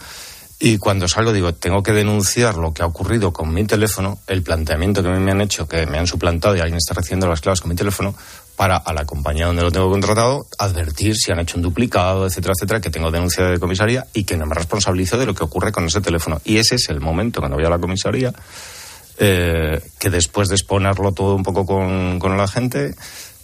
Y 0.64 0.78
cuando 0.78 1.08
salgo 1.08 1.34
digo, 1.34 1.56
tengo 1.56 1.82
que 1.82 1.92
denunciar 1.92 2.56
lo 2.56 2.72
que 2.72 2.84
ha 2.84 2.86
ocurrido 2.86 3.34
con 3.34 3.52
mi 3.52 3.66
teléfono, 3.66 4.20
el 4.28 4.44
planteamiento 4.44 5.02
que 5.02 5.10
me 5.10 5.32
han 5.32 5.42
hecho, 5.42 5.68
que 5.68 5.88
me 5.88 5.98
han 5.98 6.06
suplantado 6.06 6.56
y 6.56 6.60
alguien 6.60 6.78
está 6.78 6.94
recibiendo 6.94 7.28
las 7.28 7.42
claves 7.42 7.62
con 7.62 7.70
mi 7.70 7.76
teléfono, 7.76 8.14
para 8.56 8.78
a 8.78 8.94
la 8.94 9.04
compañía 9.06 9.48
donde 9.48 9.64
lo 9.64 9.72
tengo 9.72 9.90
contratado 9.90 10.46
advertir 10.60 11.16
si 11.16 11.32
han 11.32 11.40
hecho 11.40 11.58
un 11.58 11.64
duplicado, 11.64 12.28
etcétera, 12.28 12.54
etcétera, 12.56 12.80
que 12.80 12.92
tengo 12.92 13.10
denuncia 13.10 13.46
de 13.46 13.58
comisaría 13.58 14.06
y 14.14 14.24
que 14.24 14.38
no 14.38 14.46
me 14.46 14.54
responsabilizo 14.54 15.18
de 15.18 15.26
lo 15.26 15.34
que 15.34 15.44
ocurre 15.44 15.72
con 15.72 15.86
ese 15.86 16.00
teléfono. 16.00 16.40
Y 16.44 16.58
ese 16.58 16.76
es 16.76 16.90
el 16.90 17.00
momento 17.00 17.40
cuando 17.40 17.58
voy 17.58 17.66
a 17.66 17.70
la 17.72 17.80
comisaría, 17.80 18.32
eh, 19.18 19.82
que 19.98 20.10
después 20.12 20.48
de 20.50 20.56
exponerlo 20.56 21.12
todo 21.12 21.34
un 21.34 21.42
poco 21.42 21.66
con 21.66 22.38
la 22.38 22.48
gente, 22.48 22.94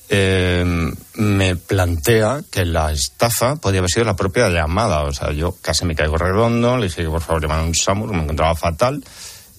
eh, 0.10 0.94
me 1.16 1.56
plantea 1.56 2.42
que 2.50 2.66
la 2.66 2.92
estafa 2.92 3.58
podía 3.58 3.80
haber 3.80 3.90
sido 3.90 4.06
la 4.06 4.16
propia 4.16 4.50
llamada. 4.50 5.04
O 5.04 5.12
sea, 5.12 5.32
yo 5.32 5.56
casi 5.62 5.86
me 5.86 5.96
caigo 5.96 6.18
redondo, 6.18 6.78
le 6.78 6.88
dije 6.88 7.06
por 7.06 7.22
favor 7.22 7.42
llamara 7.42 7.64
un 7.64 7.76
SAMUR, 7.76 8.12
me 8.12 8.24
encontraba 8.24 8.56
fatal. 8.56 9.04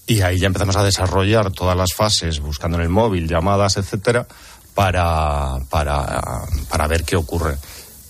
Y 0.06 0.22
ahí 0.22 0.38
ya 0.38 0.46
empezamos 0.46 0.76
a 0.76 0.84
desarrollar 0.84 1.52
todas 1.52 1.76
las 1.76 1.92
fases, 1.94 2.40
buscando 2.40 2.78
en 2.78 2.84
el 2.84 2.88
móvil, 2.88 3.28
llamadas, 3.28 3.76
etcétera, 3.76 4.26
para, 4.74 5.58
para, 5.68 6.22
para 6.70 6.86
ver 6.86 7.04
qué 7.04 7.16
ocurre. 7.16 7.56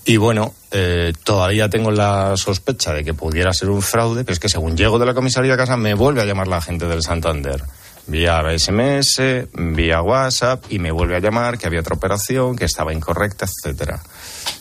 Y 0.05 0.17
bueno, 0.17 0.55
eh, 0.71 1.13
todavía 1.25 1.69
tengo 1.69 1.91
la 1.91 2.37
sospecha 2.37 2.95
de 2.95 3.05
que 3.05 3.15
pudiera 3.15 3.53
ser 3.53 3.69
un 3.69 3.83
fraude, 3.83 4.23
pero 4.23 4.33
es 4.33 4.39
que 4.39 4.49
según 4.49 4.77
llego 4.77 4.99
de 4.99 5.07
la 5.07 5.13
comisaría 5.13 5.55
a 5.55 5.57
casa 5.57 5.77
me 5.77 5.95
vuelve 5.95 6.23
a 6.23 6.25
llamar 6.25 6.47
la 6.47 6.61
gente 6.61 6.87
del 6.87 7.03
Santander 7.03 7.65
vía 8.09 8.43
SMS, 8.57 9.21
vía 9.53 10.03
WhatsApp 10.03 10.65
y 10.71 10.79
me 10.79 10.91
vuelve 10.91 11.17
a 11.17 11.21
llamar 11.21 11.59
que 11.59 11.67
había 11.67 11.81
otra 11.81 11.95
operación, 11.95 12.57
que 12.57 12.65
estaba 12.65 12.93
incorrecta, 12.93 13.47
etcétera. 13.47 14.01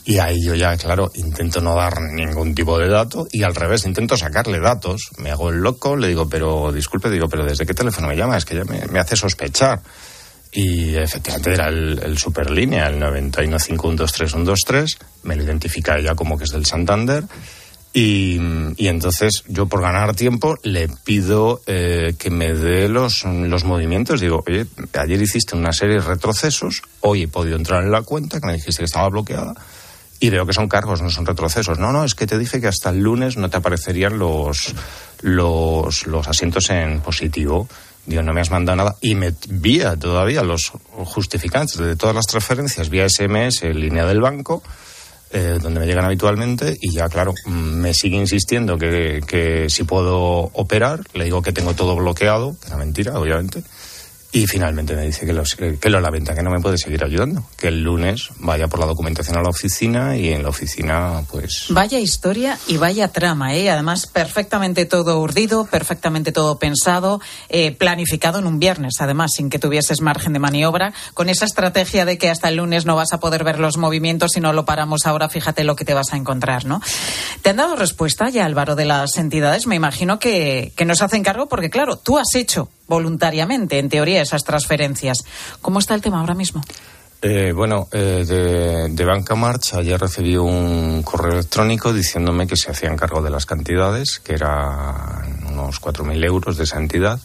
Y 0.06 0.20
ahí 0.20 0.38
yo 0.46 0.56
ya, 0.56 0.77
claro, 0.77 1.12
intento 1.16 1.60
no 1.62 1.75
dar 1.75 2.00
ningún 2.01 2.54
tipo 2.54 2.77
de 2.77 2.88
dato 2.88 3.27
y 3.32 3.44
al 3.44 3.56
revés, 3.56 3.86
intento 3.86 4.16
sacarle 4.16 4.60
datos. 4.60 5.10
Me 5.18 5.32
hago 5.32 5.50
el 5.50 5.58
loco, 5.58 5.96
le 5.96 6.08
digo, 6.08 6.30
pero 6.30 6.72
disculpe, 6.72 7.10
digo, 7.10 7.27
pero 7.27 7.46
¿desde 7.46 7.66
qué 7.66 7.74
teléfono 7.74 8.08
me 8.08 8.16
llama? 8.16 8.38
Es 8.38 8.46
que 8.46 8.56
ya 8.56 8.63
me, 8.63 9.00
hace 9.00 9.16
sospechar. 9.16 9.82
Y 10.51 10.96
efectivamente 10.96 11.54
era 11.54 11.68
el, 11.68 12.00
el 12.01 12.18
Superlínea, 12.18 12.88
el 12.88 13.01
915123123. 13.01 14.98
Me 15.24 15.36
lo 15.36 15.44
identifica 15.44 15.98
ella 15.98 16.16
como 16.16 16.38
que 16.38 16.46
es 16.46 16.51
del 16.51 16.66
Santander. 16.66 17.25
Y, 18.00 18.39
y, 18.77 18.89
entonces 18.89 19.44
yo 19.48 19.66
por 19.66 19.82
ganar 19.82 20.16
tiempo 20.16 20.56
le 20.62 20.88
pido 20.88 21.62
eh, 21.66 22.13
que 22.20 22.30
me 22.30 22.54
dé 22.54 22.88
los, 22.89 23.24
los 23.25 23.63
movimientos. 23.63 24.22
Digo, 24.22 24.44
oye, 24.48 24.68
ayer 24.94 25.20
hiciste 25.20 25.56
una 25.56 25.74
serie 25.74 25.96
de 25.96 26.01
retrocesos, 26.01 26.84
hoy 27.00 27.24
he 27.24 27.27
podido 27.27 27.58
entrar 27.58 27.84
en 27.84 27.92
la 27.92 28.04
cuenta, 28.04 28.39
que 28.39 28.46
me 28.46 28.54
dijiste 28.54 28.82
que 28.82 28.86
estaba 28.86 29.10
bloqueada, 29.10 29.56
y 30.20 30.30
veo 30.30 30.46
que 30.46 30.54
son 30.54 30.70
cargos, 30.70 31.01
no 31.01 31.10
son 31.10 31.25
retrocesos. 31.25 31.80
No, 31.80 31.92
no, 31.92 32.04
es 32.04 32.13
que 32.13 32.27
te 32.27 32.38
dije 32.38 32.62
que 32.62 32.68
hasta 32.68 32.92
el 32.92 33.00
lunes 33.00 33.36
no 33.36 33.50
te 33.50 33.58
aparecerían 33.58 34.20
los, 34.20 34.75
los, 35.24 36.06
los 36.06 36.27
asientos 36.27 36.70
en 36.70 37.01
positivo. 37.01 37.68
Digo, 38.06 38.22
no 38.22 38.32
me 38.32 38.42
has 38.42 38.51
mandado 38.51 38.75
nada. 38.75 38.96
Y 39.01 39.16
me 39.16 39.34
envía 39.50 39.96
todavía 39.96 40.44
los 40.44 40.72
justificantes 40.94 41.77
de 41.77 41.96
todas 41.96 42.13
las 42.13 42.27
transferencias 42.27 42.92
vía 42.92 43.10
SMS, 43.10 43.63
en 43.63 43.80
línea 43.80 44.06
del 44.06 44.22
banco 44.22 44.62
eh, 45.32 45.60
donde 45.62 45.80
me 45.80 45.86
llegan 45.86 46.06
habitualmente 46.06 46.78
y 46.80 46.94
ya, 46.94 47.10
claro, 47.10 47.34
mm, 47.46 47.52
me 47.52 47.94
sigue 47.94 48.18
insistiendo 48.18 48.78
que, 48.78 49.22
que 49.28 49.70
si 49.70 49.84
puedo 49.84 50.50
operar, 50.54 51.02
le 51.14 51.26
digo 51.26 51.42
que 51.42 51.52
tengo 51.52 51.74
todo 51.74 51.96
bloqueado, 51.96 52.56
que 52.62 52.68
era 52.68 52.78
mentira, 52.78 53.20
obviamente, 53.20 53.64
Y 54.32 54.46
finalmente 54.46 54.94
me 54.94 55.04
dice 55.04 55.26
que, 55.26 55.32
los, 55.32 55.56
que 55.56 55.90
lo 55.90 56.02
lamenta, 56.02 56.36
que 56.36 56.44
no 56.44 56.52
me 56.52 56.60
puede 56.60 56.78
seguir 56.78 57.04
ayudando. 57.04 57.44
Que 57.58 57.70
el 57.70 57.82
lunes 57.82 58.30
vaya 58.40 58.68
por 58.68 58.80
la 58.80 58.86
documentación 58.86 59.38
a 59.38 59.42
la 59.42 59.50
oficina 59.50 60.18
y 60.18 60.34
en 60.34 60.44
la 60.44 60.50
oficina, 60.50 61.24
pues. 61.32 61.68
Vaya 61.70 61.98
historia 61.98 62.58
y 62.68 62.78
vaya 62.78 63.08
trama, 63.08 63.56
¿eh? 63.56 63.70
Además, 63.70 64.06
perfectamente 64.06 64.86
todo 64.86 65.20
urdido, 65.20 65.66
perfectamente 65.66 66.34
todo 66.34 66.60
pensado, 66.60 67.22
eh, 67.48 67.72
planificado 67.72 68.40
en 68.40 68.48
un 68.48 68.60
viernes, 68.60 68.96
además, 69.00 69.32
sin 69.34 69.50
que 69.50 69.60
tuvieses 69.60 70.02
margen 70.02 70.34
de 70.34 70.40
maniobra, 70.40 70.94
con 71.14 71.30
esa 71.30 71.46
estrategia 71.46 72.04
de 72.04 72.18
que 72.18 72.30
hasta 72.30 72.50
el 72.50 72.58
lunes 72.58 72.86
no 72.86 72.96
vas 72.96 73.14
a 73.14 73.20
poder 73.20 73.46
ver 73.46 73.60
los 73.60 73.78
movimientos 73.78 74.32
si 74.34 74.42
no 74.42 74.52
lo 74.52 74.66
paramos 74.66 75.06
ahora, 75.06 75.30
fíjate 75.30 75.64
lo 75.64 75.76
que 75.76 75.86
te 75.86 75.94
vas 75.94 76.12
a 76.12 76.18
encontrar, 76.18 76.66
¿no? 76.66 76.82
¿Te 77.42 77.52
han 77.52 77.58
dado 77.58 77.78
respuesta 77.78 78.30
ya, 78.30 78.46
Álvaro, 78.46 78.76
de 78.76 78.86
las 78.86 79.18
entidades? 79.18 79.68
Me 79.68 79.76
imagino 79.76 80.20
que, 80.20 80.74
que 80.76 80.86
nos 80.86 81.02
hacen 81.02 81.24
cargo 81.24 81.48
porque, 81.48 81.70
claro, 81.70 81.96
tú 81.96 82.18
has 82.18 82.36
hecho 82.36 82.70
voluntariamente, 82.88 83.79
en 83.79 83.89
teoría, 83.89 84.22
esas 84.22 84.44
transferencias. 84.44 85.24
¿Cómo 85.62 85.79
está 85.79 85.96
el 85.96 86.01
tema 86.01 86.20
ahora 86.20 86.36
mismo? 86.36 86.62
Eh, 87.22 87.51
bueno, 87.51 87.88
eh, 87.91 88.24
de, 88.27 88.89
de, 88.89 89.06
Banca 89.06 89.34
March 89.34 89.74
ayer 89.74 90.00
recibí 90.00 90.38
un 90.38 91.01
correo 91.01 91.34
electrónico 91.34 91.91
diciéndome 91.91 92.46
que 92.46 92.56
se 92.56 92.70
hacían 92.70 92.96
cargo 92.96 93.24
de 93.24 93.32
las 93.32 93.48
cantidades, 93.48 94.20
que 94.20 94.34
eran 94.34 95.48
unos 95.50 95.82
4.000 95.82 96.24
euros 96.24 96.58
de 96.58 96.65
esa 96.65 96.77
entidad 96.77 97.20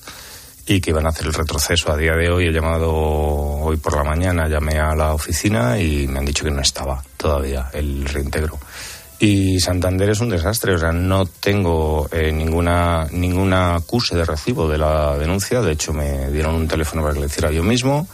y 0.67 0.81
que 0.81 0.91
iban 0.91 1.07
a 1.07 1.11
hacer 1.11 1.27
el 1.27 1.35
retroceso 1.35 1.93
a 1.93 1.97
día 1.97 2.15
de 2.15 2.31
hoy. 2.31 2.47
He 2.47 2.53
llamado 2.53 2.91
hoy 2.93 3.77
por 3.77 3.97
la 3.97 4.05
mañana, 4.05 4.49
llamé 4.49 4.79
a 4.79 4.95
la 4.95 5.13
oficina 5.13 5.79
y 5.79 6.07
me 6.07 6.21
han 6.21 6.25
dicho 6.25 6.45
que 6.45 6.51
no 6.51 6.63
estaba 6.63 7.03
todavía 7.17 7.69
el 7.73 8.05
reintegro. 8.07 8.59
Y 9.25 9.61
Santander 9.61 10.11
es 10.11 10.19
un 10.19 10.31
desastre, 10.31 10.75
o 10.75 10.79
sea, 10.79 10.91
no 10.91 11.27
tengo 11.27 12.09
eh, 12.11 12.33
ninguna 12.33 13.07
ninguna 13.13 13.77
acuse 13.77 14.17
de 14.17 14.25
recibo 14.25 14.69
de 14.69 14.79
la 14.79 15.17
denuncia, 15.17 15.61
de 15.61 15.71
hecho 15.71 15.93
me 15.93 16.29
dieron 16.33 16.57
un 16.57 16.67
teléfono 16.67 17.03
para 17.03 17.15
que 17.15 17.21
le 17.21 17.27
hiciera 17.27 17.53
yo 17.53 17.63
mismo. 17.63 18.09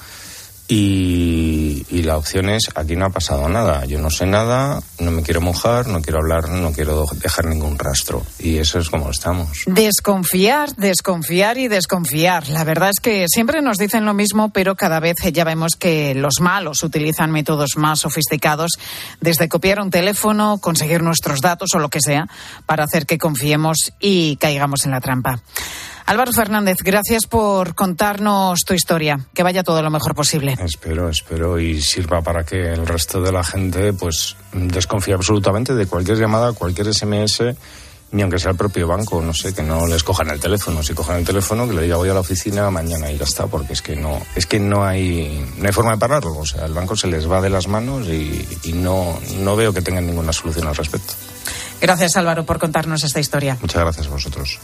Y, 0.70 2.02
la 2.02 2.16
opción 2.16 2.48
es, 2.48 2.62
aquí 2.74 2.96
no 2.96 3.06
ha 3.06 3.10
pasado 3.10 3.48
nada, 3.48 3.84
yo 3.84 3.98
no 3.98 4.08
sé 4.08 4.24
nada, 4.24 4.80
no 4.98 5.10
me 5.10 5.22
quiero 5.22 5.42
mojar, 5.42 5.86
no 5.88 6.00
quiero 6.00 6.20
hablar, 6.20 6.48
no 6.48 6.72
quiero 6.72 7.04
dejar 7.22 7.46
ningún 7.46 7.78
rastro. 7.78 8.22
Y 8.38 8.56
eso 8.56 8.78
es 8.78 8.88
como 8.88 9.10
estamos. 9.10 9.64
Desconfiar, 9.66 10.74
desconfiar 10.76 11.58
y 11.58 11.68
desconfiar. 11.68 12.48
La 12.48 12.64
verdad 12.64 12.90
es 12.90 13.00
que 13.00 13.26
siempre 13.28 13.60
nos 13.60 13.76
dicen 13.76 14.06
lo 14.06 14.14
mismo, 14.14 14.50
pero 14.50 14.74
cada 14.74 15.00
vez 15.00 15.16
ya 15.32 15.44
vemos 15.44 15.76
que 15.78 16.14
los 16.14 16.40
malos 16.40 16.82
utilizan 16.82 17.30
métodos 17.30 17.76
más 17.76 18.00
sofisticados, 18.00 18.72
desde 19.20 19.48
copiar 19.48 19.80
un 19.80 19.90
teléfono, 19.90 20.58
conseguir 20.58 21.02
nuestros 21.02 21.40
datos 21.40 21.70
o 21.74 21.78
lo 21.78 21.90
que 21.90 22.00
sea, 22.00 22.26
para 22.64 22.84
hacer 22.84 23.04
que 23.04 23.18
confiemos 23.18 23.92
y 24.00 24.36
caigamos 24.36 24.86
en 24.86 24.92
la 24.92 25.00
trampa. 25.00 25.40
Álvaro 26.08 26.32
Fernández, 26.32 26.78
gracias 26.82 27.26
por 27.26 27.74
contarnos 27.74 28.60
tu 28.60 28.72
historia. 28.72 29.26
Que 29.34 29.42
vaya 29.42 29.62
todo 29.62 29.82
lo 29.82 29.90
mejor 29.90 30.14
posible. 30.14 30.56
Espero, 30.58 31.10
espero 31.10 31.60
y 31.60 31.82
sirva 31.82 32.22
para 32.22 32.44
que 32.44 32.72
el 32.72 32.86
resto 32.86 33.20
de 33.20 33.30
la 33.30 33.44
gente 33.44 33.92
pues 33.92 34.34
desconfíe 34.54 35.12
absolutamente 35.12 35.74
de 35.74 35.84
cualquier 35.84 36.16
llamada, 36.16 36.54
cualquier 36.54 36.94
SMS, 36.94 37.42
ni 38.12 38.22
aunque 38.22 38.38
sea 38.38 38.52
el 38.52 38.56
propio 38.56 38.88
banco, 38.88 39.20
no 39.20 39.34
sé, 39.34 39.54
que 39.54 39.62
no 39.62 39.86
les 39.86 40.02
cojan 40.02 40.30
el 40.30 40.40
teléfono. 40.40 40.82
Si 40.82 40.94
cojan 40.94 41.18
el 41.18 41.26
teléfono, 41.26 41.68
que 41.68 41.74
le 41.74 41.82
diga 41.82 41.96
voy 41.96 42.08
a 42.08 42.14
la 42.14 42.20
oficina 42.20 42.70
mañana 42.70 43.12
y 43.12 43.18
ya 43.18 43.24
está, 43.24 43.46
porque 43.46 43.74
es 43.74 43.82
que 43.82 43.94
no, 43.94 44.18
es 44.34 44.46
que 44.46 44.58
no 44.58 44.86
hay, 44.86 45.46
no 45.58 45.66
hay 45.66 45.72
forma 45.74 45.92
de 45.92 45.98
pararlo. 45.98 46.38
O 46.38 46.46
sea, 46.46 46.64
el 46.64 46.72
banco 46.72 46.96
se 46.96 47.08
les 47.08 47.30
va 47.30 47.42
de 47.42 47.50
las 47.50 47.68
manos 47.68 48.08
y, 48.08 48.48
y 48.64 48.72
no, 48.72 49.20
no 49.40 49.56
veo 49.56 49.74
que 49.74 49.82
tengan 49.82 50.06
ninguna 50.06 50.32
solución 50.32 50.68
al 50.68 50.74
respecto. 50.74 51.12
Gracias 51.82 52.16
Álvaro 52.16 52.46
por 52.46 52.58
contarnos 52.58 53.04
esta 53.04 53.20
historia. 53.20 53.58
Muchas 53.60 53.82
gracias 53.82 54.06
a 54.06 54.10
vosotros. 54.10 54.58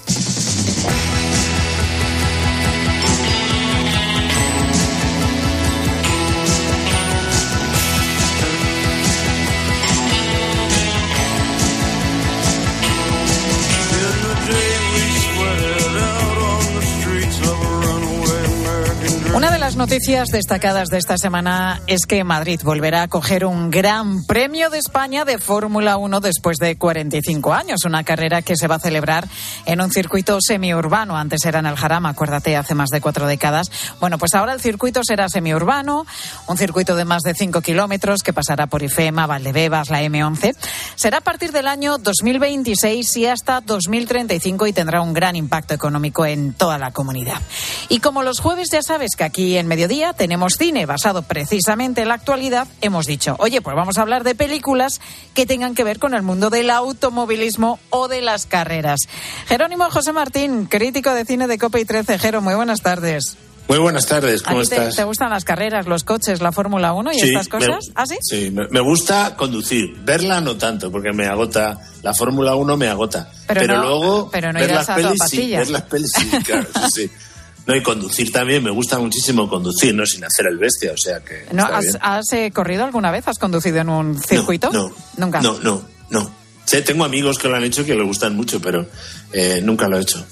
Noticias 19.95 20.31
destacadas 20.31 20.89
de 20.89 20.99
esta 20.99 21.17
semana 21.19 21.81
es 21.87 22.05
que 22.07 22.25
Madrid 22.25 22.61
volverá 22.65 23.03
a 23.03 23.09
coger 23.09 23.45
un 23.45 23.71
gran 23.71 24.27
premio 24.27 24.69
de 24.69 24.79
España 24.79 25.25
de 25.25 25.39
Fórmula 25.39 25.99
1 25.99 26.19
después 26.19 26.57
de 26.59 26.77
45 26.77 27.55
años. 27.55 27.85
Una 27.85 28.03
carrera 28.03 28.43
que 28.43 28.57
se 28.57 28.67
va 28.67 28.75
a 28.75 28.81
celebrar 28.81 29.29
en 29.67 29.81
un 29.81 29.93
circuito 29.93 30.39
semiurbano. 30.41 31.17
Antes 31.17 31.45
era 31.45 31.61
en 31.61 31.67
el 31.67 31.77
Jarama, 31.77 32.09
acuérdate, 32.09 32.57
hace 32.57 32.75
más 32.75 32.91
de 32.91 33.01
cuatro 33.01 33.29
décadas. 33.29 33.71
Bueno, 34.01 34.19
pues 34.19 34.35
ahora 34.35 34.53
el 34.53 34.61
circuito 34.61 35.03
será 35.05 35.29
semiurbano, 35.29 36.07
un 36.49 36.59
circuito 36.59 36.97
de 36.97 37.05
más 37.05 37.23
de 37.23 37.35
5 37.35 37.61
kilómetros 37.61 38.25
que 38.25 38.33
pasará 38.33 38.67
por 38.67 38.83
IFEMA, 38.83 39.29
Valdebebas, 39.29 39.91
la 39.91 40.03
M11. 40.03 40.57
Será 40.97 41.19
a 41.19 41.21
partir 41.21 41.53
del 41.53 41.69
año 41.69 41.99
2026 41.99 43.17
y 43.17 43.27
hasta 43.27 43.61
2035 43.61 44.67
y 44.67 44.73
tendrá 44.73 45.03
un 45.03 45.15
gran 45.15 45.37
impacto 45.37 45.73
económico 45.73 46.27
en 46.27 46.53
toda 46.53 46.79
la 46.79 46.91
comunidad. 46.91 47.41
Y 47.89 48.01
como 48.01 48.25
los 48.25 48.41
jueves 48.41 48.71
ya 48.73 48.83
sabes 48.83 49.15
que 49.17 49.23
aquí 49.23 49.57
en 49.57 49.69
Mediodía 49.85 50.15
tenemos 50.15 50.55
cine 50.55 50.87
basado 50.87 51.25
precisamente 51.25 52.01
en 52.01 52.09
la 52.09 52.15
actualidad, 52.15 52.67
hemos 52.81 53.05
dicho, 53.05 53.37
oye, 53.39 53.61
pues 53.61 53.77
vamos 53.77 53.99
a 53.99 54.01
hablar 54.01 54.25
de 54.25 54.35
películas 54.35 54.99
que 55.35 55.45
tengan 55.45 55.75
que 55.75 55.85
ver 55.85 55.99
con 55.99 56.15
el 56.15 56.23
mundo 56.23 56.49
del 56.49 56.71
automovilismo 56.71 57.79
o 57.91 58.09
de 58.09 58.23
las 58.23 58.47
carreras. 58.47 59.01
Jerónimo 59.47 59.91
José 59.91 60.15
Martín, 60.15 60.65
crítico 60.65 61.13
de 61.13 61.27
cine 61.27 61.49
de 61.49 61.59
Copa 61.59 61.81
y 61.81 61.85
13. 61.85 62.19
Jero, 62.19 62.41
muy 62.41 62.55
buenas 62.55 62.81
tardes. 62.81 63.37
Muy 63.69 63.77
buenas 63.77 64.07
tardes, 64.07 64.43
¿cómo 64.43 64.57
te, 64.57 64.63
estás? 64.63 64.97
¿Te 64.97 65.05
gustan 65.05 65.29
las 65.29 65.45
carreras, 65.45 65.87
los 65.87 66.03
coches, 66.03 66.41
la 66.41 66.51
Fórmula 66.51 66.95
1 66.95 67.13
y 67.13 67.19
sí, 67.19 67.29
estas 67.29 67.49
cosas? 67.49 67.89
Me, 67.89 67.93
¿Ah, 67.95 68.07
sí? 68.07 68.17
Sí, 68.23 68.51
me, 68.51 68.67
me, 68.69 68.81
gusta 68.81 69.37
conducir. 69.37 69.99
Verla 70.03 70.41
no 70.41 70.57
tanto, 70.57 70.91
porque 70.91 71.13
me 71.13 71.27
agota. 71.27 71.79
La 72.03 72.15
Fórmula 72.15 72.55
1 72.55 72.77
me 72.79 72.89
agota. 72.89 73.31
Pero, 73.47 73.61
pero 73.61 73.77
no, 73.77 73.83
luego. 73.83 74.31
Pero 74.31 74.51
no 74.51 74.61
ver 74.61 74.71
irás 74.71 74.89
las 74.89 74.91
a 74.91 74.95
pelis, 74.95 75.23
sí, 75.29 75.51
ver 75.55 75.69
las 75.69 75.83
pelis, 75.83 76.11
sí, 76.17 76.31
claro, 76.43 76.69
sí, 76.75 76.91
sí. 76.91 77.11
No, 77.67 77.75
y 77.75 77.83
conducir 77.83 78.31
también, 78.31 78.63
me 78.63 78.71
gusta 78.71 78.99
muchísimo 78.99 79.49
conducir, 79.49 79.95
no 79.95 80.05
sin 80.05 80.23
hacer 80.25 80.47
el 80.49 80.59
bestia, 80.59 80.93
o 80.93 80.99
sea 80.99 81.21
que. 81.21 81.47
¿No, 81.53 81.65
has. 81.65 81.97
¿Has 82.01 82.33
eh, 82.33 82.51
corrido 82.53 82.85
alguna 82.85 83.11
vez? 83.11 83.27
¿Has 83.27 83.39
conducido 83.39 83.79
en 83.79 83.89
un 83.89 84.21
circuito? 84.21 84.71
No, 84.71 84.89
no 84.89 84.95
Nunca. 85.17 85.41
No, 85.41 85.59
no, 85.61 85.83
no. 86.11 86.31
Sí, 86.67 86.81
tengo 86.83 87.05
amigos 87.05 87.39
que 87.39 87.49
lo 87.49 87.57
han 87.57 87.65
hecho 87.65 87.85
que 87.85 87.95
le 87.95 88.05
gustan 88.05 88.37
mucho, 88.37 88.61
pero 88.61 88.87
eh, 89.33 89.61
nunca 89.63 89.89
lo 89.89 89.99
he 89.99 90.03
hecho. 90.03 90.25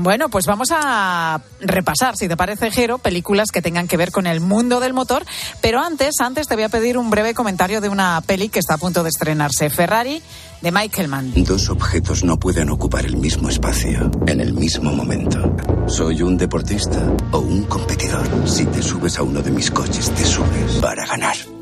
Bueno, 0.00 0.28
pues 0.28 0.46
vamos 0.46 0.68
a 0.70 1.40
repasar, 1.60 2.16
si 2.16 2.28
te 2.28 2.36
parece, 2.36 2.70
Jero, 2.70 2.98
películas 2.98 3.50
que 3.50 3.60
tengan 3.60 3.88
que 3.88 3.96
ver 3.96 4.12
con 4.12 4.28
el 4.28 4.40
mundo 4.40 4.78
del 4.78 4.92
motor. 4.92 5.24
Pero 5.60 5.80
antes, 5.80 6.14
antes 6.20 6.46
te 6.46 6.54
voy 6.54 6.64
a 6.64 6.68
pedir 6.68 6.96
un 6.96 7.10
breve 7.10 7.34
comentario 7.34 7.80
de 7.80 7.88
una 7.88 8.20
peli 8.20 8.48
que 8.48 8.60
está 8.60 8.74
a 8.74 8.78
punto 8.78 9.02
de 9.02 9.08
estrenarse, 9.08 9.70
Ferrari, 9.70 10.22
de 10.60 10.70
Michael 10.70 11.08
Mann. 11.08 11.32
Dos 11.44 11.68
objetos 11.68 12.22
no 12.22 12.38
pueden 12.38 12.70
ocupar 12.70 13.06
el 13.06 13.16
mismo 13.16 13.48
espacio 13.48 14.08
en 14.26 14.40
el 14.40 14.52
mismo 14.52 14.92
momento. 14.92 15.56
¿Soy 15.88 16.22
un 16.22 16.36
deportista 16.36 17.00
o 17.32 17.38
un 17.38 17.64
competidor? 17.64 18.48
Si 18.48 18.66
te 18.66 18.80
subes 18.80 19.18
a 19.18 19.24
uno 19.24 19.42
de 19.42 19.50
mis 19.50 19.70
coches, 19.70 20.10
te 20.10 20.24
subes 20.24 20.76
para 20.80 21.06
ganar. 21.06 21.57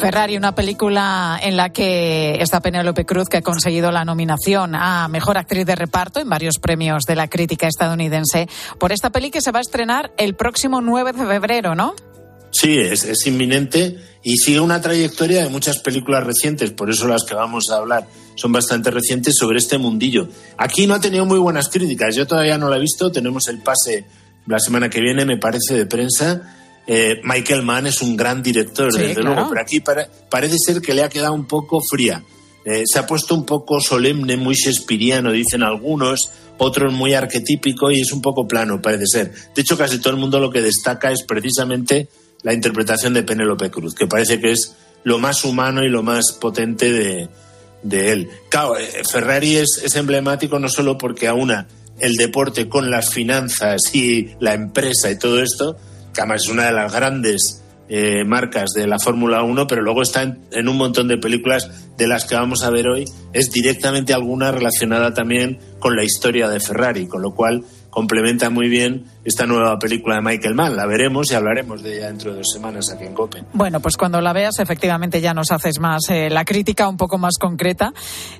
Ferrari, 0.00 0.36
una 0.36 0.54
película 0.54 1.40
en 1.42 1.56
la 1.56 1.70
que 1.70 2.40
está 2.40 2.60
Penélope 2.60 3.04
Cruz, 3.04 3.28
que 3.28 3.38
ha 3.38 3.42
conseguido 3.42 3.90
la 3.90 4.04
nominación 4.04 4.74
a 4.76 5.08
Mejor 5.08 5.36
Actriz 5.36 5.66
de 5.66 5.74
Reparto 5.74 6.20
en 6.20 6.28
varios 6.28 6.58
premios 6.60 7.02
de 7.04 7.16
la 7.16 7.28
crítica 7.28 7.66
estadounidense, 7.66 8.48
por 8.78 8.92
esta 8.92 9.10
peli 9.10 9.30
que 9.30 9.40
se 9.40 9.50
va 9.50 9.58
a 9.58 9.62
estrenar 9.62 10.12
el 10.16 10.34
próximo 10.34 10.80
9 10.80 11.12
de 11.12 11.26
febrero, 11.26 11.74
¿no? 11.74 11.94
Sí, 12.50 12.78
es, 12.78 13.04
es 13.04 13.26
inminente 13.26 13.98
y 14.22 14.36
sigue 14.36 14.60
una 14.60 14.80
trayectoria 14.80 15.42
de 15.42 15.48
muchas 15.48 15.78
películas 15.80 16.24
recientes, 16.24 16.70
por 16.70 16.90
eso 16.90 17.08
las 17.08 17.24
que 17.24 17.34
vamos 17.34 17.70
a 17.70 17.76
hablar 17.76 18.06
son 18.36 18.52
bastante 18.52 18.90
recientes 18.90 19.34
sobre 19.36 19.58
este 19.58 19.78
mundillo. 19.78 20.28
Aquí 20.56 20.86
no 20.86 20.94
ha 20.94 21.00
tenido 21.00 21.26
muy 21.26 21.38
buenas 21.38 21.68
críticas, 21.68 22.14
yo 22.14 22.26
todavía 22.26 22.56
no 22.56 22.68
la 22.68 22.76
he 22.76 22.80
visto, 22.80 23.10
tenemos 23.10 23.48
el 23.48 23.58
pase 23.58 24.04
la 24.46 24.58
semana 24.60 24.88
que 24.88 25.00
viene, 25.00 25.24
me 25.24 25.36
parece, 25.36 25.74
de 25.74 25.86
prensa. 25.86 26.57
Eh, 26.90 27.20
Michael 27.22 27.62
Mann 27.62 27.86
es 27.86 28.00
un 28.00 28.16
gran 28.16 28.42
director, 28.42 28.90
Sí, 28.92 28.98
desde 29.00 29.14
claro. 29.16 29.34
luego, 29.34 29.48
pero 29.50 29.60
aquí 29.60 29.80
para- 29.80 30.08
parece 30.30 30.56
ser 30.58 30.80
que 30.80 30.94
le 30.94 31.02
ha 31.02 31.10
quedado 31.10 31.34
un 31.34 31.46
poco 31.46 31.80
fría. 31.88 32.24
Eh, 32.64 32.84
se 32.90 32.98
ha 32.98 33.06
puesto 33.06 33.34
un 33.34 33.44
poco 33.44 33.78
solemne, 33.80 34.36
muy 34.38 34.54
shakespeariano, 34.54 35.30
dicen 35.30 35.62
algunos, 35.62 36.30
otros 36.56 36.92
muy 36.92 37.12
arquetípico 37.14 37.90
y 37.90 38.00
es 38.00 38.10
un 38.12 38.20
poco 38.22 38.48
plano, 38.48 38.80
parece 38.82 39.04
ser. 39.06 39.32
De 39.54 39.62
hecho, 39.62 39.76
casi 39.76 39.98
todo 39.98 40.14
el 40.14 40.18
mundo 40.18 40.40
lo 40.40 40.50
que 40.50 40.62
destaca 40.62 41.12
es 41.12 41.22
precisamente 41.22 42.08
la 42.42 42.52
interpretación 42.54 43.12
de 43.14 43.22
Penélope 43.22 43.70
Cruz, 43.70 43.94
que 43.94 44.06
parece 44.06 44.40
que 44.40 44.52
es 44.52 44.74
lo 45.04 45.18
más 45.18 45.44
humano 45.44 45.84
y 45.84 45.88
lo 45.88 46.02
más 46.02 46.32
potente 46.32 46.90
de, 46.92 47.28
de 47.82 48.12
él. 48.12 48.28
Claro, 48.48 48.76
eh, 48.78 49.02
Ferrari 49.08 49.56
es, 49.56 49.80
es 49.84 49.94
emblemático 49.96 50.58
no 50.58 50.68
solo 50.68 50.96
porque 50.98 51.28
aúna 51.28 51.68
el 52.00 52.14
deporte 52.16 52.68
con 52.68 52.90
las 52.90 53.10
finanzas 53.10 53.80
y 53.94 54.30
la 54.40 54.54
empresa 54.54 55.10
y 55.10 55.18
todo 55.18 55.42
esto, 55.42 55.76
que 56.18 56.22
además 56.22 56.42
es 56.44 56.50
una 56.50 56.64
de 56.64 56.72
las 56.72 56.92
grandes 56.92 57.62
eh, 57.88 58.24
marcas 58.24 58.70
de 58.74 58.88
la 58.88 58.98
Fórmula 58.98 59.44
1, 59.44 59.68
pero 59.68 59.82
luego 59.82 60.02
está 60.02 60.22
en, 60.22 60.68
un 60.68 60.76
montón 60.76 61.06
de 61.06 61.16
películas 61.16 61.70
de 61.96 62.08
las 62.08 62.24
que 62.24 62.34
vamos 62.34 62.64
a 62.64 62.70
ver 62.70 62.88
hoy, 62.88 63.04
es 63.32 63.52
directamente 63.52 64.12
alguna 64.12 64.50
relacionada 64.50 65.14
también 65.14 65.60
con 65.78 65.94
la 65.94 66.02
historia 66.02 66.48
de 66.48 66.58
Ferrari, 66.58 67.06
con 67.06 67.22
lo 67.22 67.36
cual 67.36 67.62
complementa 67.90 68.50
muy 68.50 68.68
bien 68.68 69.04
esta 69.24 69.46
nueva 69.46 69.78
película 69.78 70.16
de 70.16 70.22
Michael 70.22 70.56
Mann. 70.56 70.74
La 70.74 70.86
veremos 70.86 71.30
y 71.30 71.36
hablaremos 71.36 71.84
de 71.84 71.98
ella 71.98 72.08
dentro 72.08 72.32
de 72.32 72.38
dos 72.38 72.48
semanas 72.52 72.90
aquí 72.92 73.04
en 73.04 73.14
Cope. 73.14 73.44
Bueno, 73.52 73.78
pues 73.78 73.96
cuando 73.96 74.20
la 74.20 74.32
veas, 74.32 74.58
efectivamente 74.58 75.20
ya 75.20 75.34
nos 75.34 75.52
haces 75.52 75.78
más 75.78 76.10
eh, 76.10 76.30
la 76.30 76.44
crítica 76.44 76.88
un 76.88 76.96
poco 76.96 77.16
más 77.16 77.38
concreta, 77.38 77.92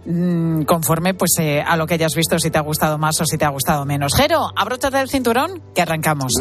mm, 0.05 0.63
conforme 0.63 1.15
pues 1.15 1.37
eh, 1.39 1.63
a 1.65 1.77
lo 1.77 1.87
que 1.87 1.95
hayas 1.95 2.17
visto, 2.17 2.41
si 2.41 2.51
te 2.51 2.59
ha 2.59 2.63
gustado 2.63 2.99
más 2.99 3.21
o 3.21 3.25
si 3.25 3.39
te 3.39 3.45
ha 3.45 3.51
gustado 3.51 3.85
menos. 3.85 4.15
Jero, 4.17 4.49
abróchate 4.57 5.01
el 5.01 5.09
cinturón, 5.09 5.63
que 5.77 5.83
arrancamos. 5.83 6.33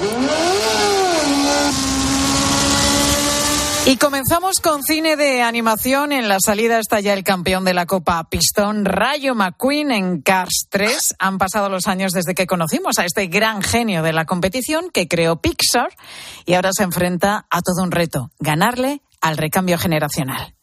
Y 3.88 3.96
comenzamos 3.96 4.60
con 4.60 4.84
cine 4.84 5.16
de 5.16 5.42
animación. 5.42 6.12
En 6.12 6.28
la 6.28 6.40
salida 6.44 6.78
está 6.78 7.00
ya 7.00 7.14
el 7.14 7.24
campeón 7.24 7.64
de 7.64 7.74
la 7.74 7.86
Copa 7.86 8.22
Pistón, 8.30 8.84
Rayo 8.84 9.34
McQueen, 9.34 9.92
en 9.92 10.22
Cars 10.22 10.68
3. 10.70 11.16
Han 11.20 11.38
pasado 11.38 11.70
los 11.70 11.88
años 11.88 12.12
desde 12.12 12.36
que 12.36 12.48
conocimos 12.48 13.00
a 13.00 13.06
este 13.06 13.28
gran 13.28 13.62
genio 13.62 14.04
de 14.04 14.12
la 14.12 14.26
competición 14.26 14.90
que 14.92 15.08
creó 15.08 15.38
Pixar 15.38 15.96
y 16.46 16.56
ahora 16.56 16.72
se 16.74 16.84
enfrenta 16.84 17.46
a 17.50 17.62
todo 17.62 17.82
un 17.82 17.92
reto, 17.92 18.30
ganarle 18.40 19.02
al 19.22 19.38
recambio 19.38 19.78
generacional. 19.78 20.54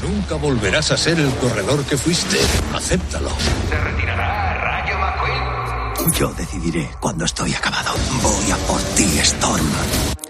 Nunca 0.00 0.36
volverás 0.36 0.90
a 0.90 0.96
ser 0.96 1.20
el 1.20 1.34
corredor 1.34 1.84
que 1.84 1.98
fuiste. 1.98 2.38
Acéptalo. 2.74 3.28
¿Se 3.68 3.78
retirará 3.78 4.54
Rayo 4.54 4.98
McQueen? 4.98 6.14
Yo 6.14 6.32
decidiré 6.32 6.88
cuando 6.98 7.26
estoy 7.26 7.52
acabado. 7.52 7.92
Voy 8.22 8.50
a 8.52 8.56
por 8.66 8.80
ti, 8.94 9.18
Storm. 9.18 10.29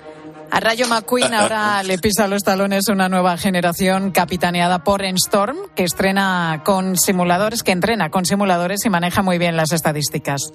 A 0.50 0.60
Rayo 0.60 0.86
McQueen 0.88 1.34
ahora 1.34 1.82
le 1.82 1.98
pisa 1.98 2.26
los 2.26 2.42
talones 2.42 2.88
una 2.88 3.08
nueva 3.08 3.36
generación 3.36 4.10
capitaneada 4.10 4.84
por 4.84 5.02
Storm, 5.04 5.56
que 5.74 5.84
estrena 5.84 6.62
con 6.64 6.98
simuladores, 6.98 7.62
que 7.62 7.72
entrena 7.72 8.10
con 8.10 8.24
simuladores 8.24 8.84
y 8.84 8.90
maneja 8.90 9.22
muy 9.22 9.38
bien 9.38 9.56
las 9.56 9.72
estadísticas. 9.72 10.52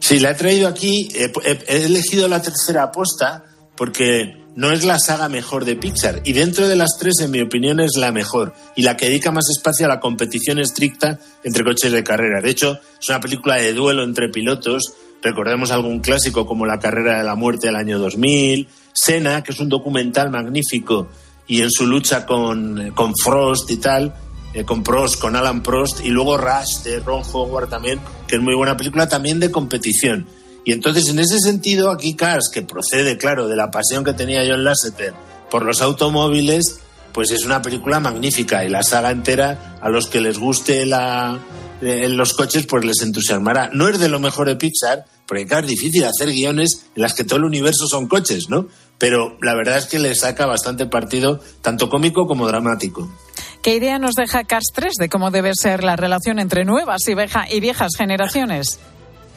Sí, 0.00 0.18
la 0.18 0.30
he 0.30 0.34
traído 0.34 0.68
aquí. 0.68 1.08
He, 1.14 1.30
he 1.68 1.84
elegido 1.84 2.26
la 2.28 2.40
tercera 2.42 2.84
aposta 2.84 3.44
porque 3.76 4.40
no 4.56 4.72
es 4.72 4.84
la 4.84 4.98
saga 4.98 5.28
mejor 5.28 5.64
de 5.64 5.76
Pixar 5.76 6.22
y 6.24 6.32
dentro 6.32 6.68
de 6.68 6.76
las 6.76 6.98
tres, 6.98 7.20
en 7.20 7.30
mi 7.30 7.40
opinión, 7.40 7.80
es 7.80 7.92
la 7.96 8.12
mejor 8.12 8.52
y 8.76 8.82
la 8.82 8.96
que 8.96 9.06
dedica 9.06 9.30
más 9.30 9.48
espacio 9.48 9.86
a 9.86 9.88
la 9.88 10.00
competición 10.00 10.58
estricta 10.58 11.18
entre 11.44 11.64
coches 11.64 11.92
de 11.92 12.02
carrera. 12.02 12.40
De 12.40 12.50
hecho, 12.50 12.80
es 13.00 13.08
una 13.08 13.20
película 13.20 13.56
de 13.56 13.72
duelo 13.72 14.02
entre 14.02 14.28
pilotos. 14.28 14.94
Recordemos 15.22 15.70
algún 15.70 16.00
clásico 16.00 16.46
como 16.46 16.66
La 16.66 16.78
carrera 16.78 17.18
de 17.18 17.24
la 17.24 17.36
muerte 17.36 17.68
del 17.68 17.76
año 17.76 17.98
2000, 17.98 18.68
Sena, 18.92 19.42
que 19.42 19.52
es 19.52 19.60
un 19.60 19.68
documental 19.68 20.30
magnífico, 20.30 21.08
y 21.46 21.62
en 21.62 21.70
su 21.70 21.86
lucha 21.86 22.26
con, 22.26 22.92
con 22.94 23.12
Frost 23.16 23.70
y 23.70 23.76
tal, 23.76 24.14
eh, 24.52 24.64
con 24.64 24.82
Prost, 24.82 25.20
con 25.20 25.36
Alan 25.36 25.62
Prost, 25.62 26.04
y 26.04 26.08
luego 26.08 26.36
Rush 26.36 26.82
de 26.82 26.98
Ron 27.00 27.22
Howard 27.32 27.68
también, 27.68 28.00
que 28.26 28.36
es 28.36 28.42
muy 28.42 28.54
buena 28.54 28.76
película 28.76 29.08
también 29.08 29.38
de 29.38 29.50
competición. 29.50 30.26
Y 30.64 30.72
entonces, 30.72 31.08
en 31.08 31.18
ese 31.18 31.38
sentido, 31.38 31.90
aquí 31.90 32.14
Cars, 32.14 32.50
que 32.52 32.62
procede, 32.62 33.16
claro, 33.16 33.48
de 33.48 33.56
la 33.56 33.70
pasión 33.70 34.04
que 34.04 34.12
tenía 34.12 34.44
John 34.46 34.64
Lasseter 34.64 35.14
por 35.50 35.64
los 35.64 35.80
automóviles, 35.80 36.80
pues 37.12 37.30
es 37.30 37.44
una 37.44 37.62
película 37.62 38.00
magnífica 38.00 38.64
y 38.64 38.68
la 38.68 38.82
saga 38.82 39.10
entera, 39.10 39.78
a 39.80 39.88
los 39.88 40.06
que 40.06 40.20
les 40.20 40.38
guste 40.38 40.84
la, 40.86 41.38
eh, 41.80 42.08
los 42.08 42.34
coches, 42.34 42.66
pues 42.66 42.84
les 42.84 43.00
entusiasmará. 43.02 43.70
No 43.72 43.88
es 43.88 43.98
de 43.98 44.08
lo 44.08 44.20
mejor 44.20 44.48
de 44.48 44.56
Pixar, 44.56 45.04
porque 45.30 45.46
claro, 45.46 45.62
es 45.62 45.70
difícil 45.70 46.02
hacer 46.02 46.32
guiones 46.32 46.86
en 46.96 47.02
las 47.02 47.14
que 47.14 47.22
todo 47.22 47.36
el 47.38 47.44
universo 47.44 47.86
son 47.86 48.08
coches, 48.08 48.50
¿no? 48.50 48.66
Pero 48.98 49.38
la 49.40 49.54
verdad 49.54 49.78
es 49.78 49.86
que 49.86 50.00
le 50.00 50.12
saca 50.16 50.44
bastante 50.44 50.86
partido, 50.86 51.38
tanto 51.62 51.88
cómico 51.88 52.26
como 52.26 52.48
dramático. 52.48 53.08
¿Qué 53.62 53.76
idea 53.76 54.00
nos 54.00 54.16
deja 54.16 54.42
Cars 54.42 54.72
3 54.74 54.94
de 54.98 55.08
cómo 55.08 55.30
debe 55.30 55.52
ser 55.54 55.84
la 55.84 55.94
relación 55.94 56.40
entre 56.40 56.64
nuevas 56.64 57.02
y, 57.06 57.12
y 57.54 57.60
viejas 57.60 57.92
generaciones? 57.96 58.80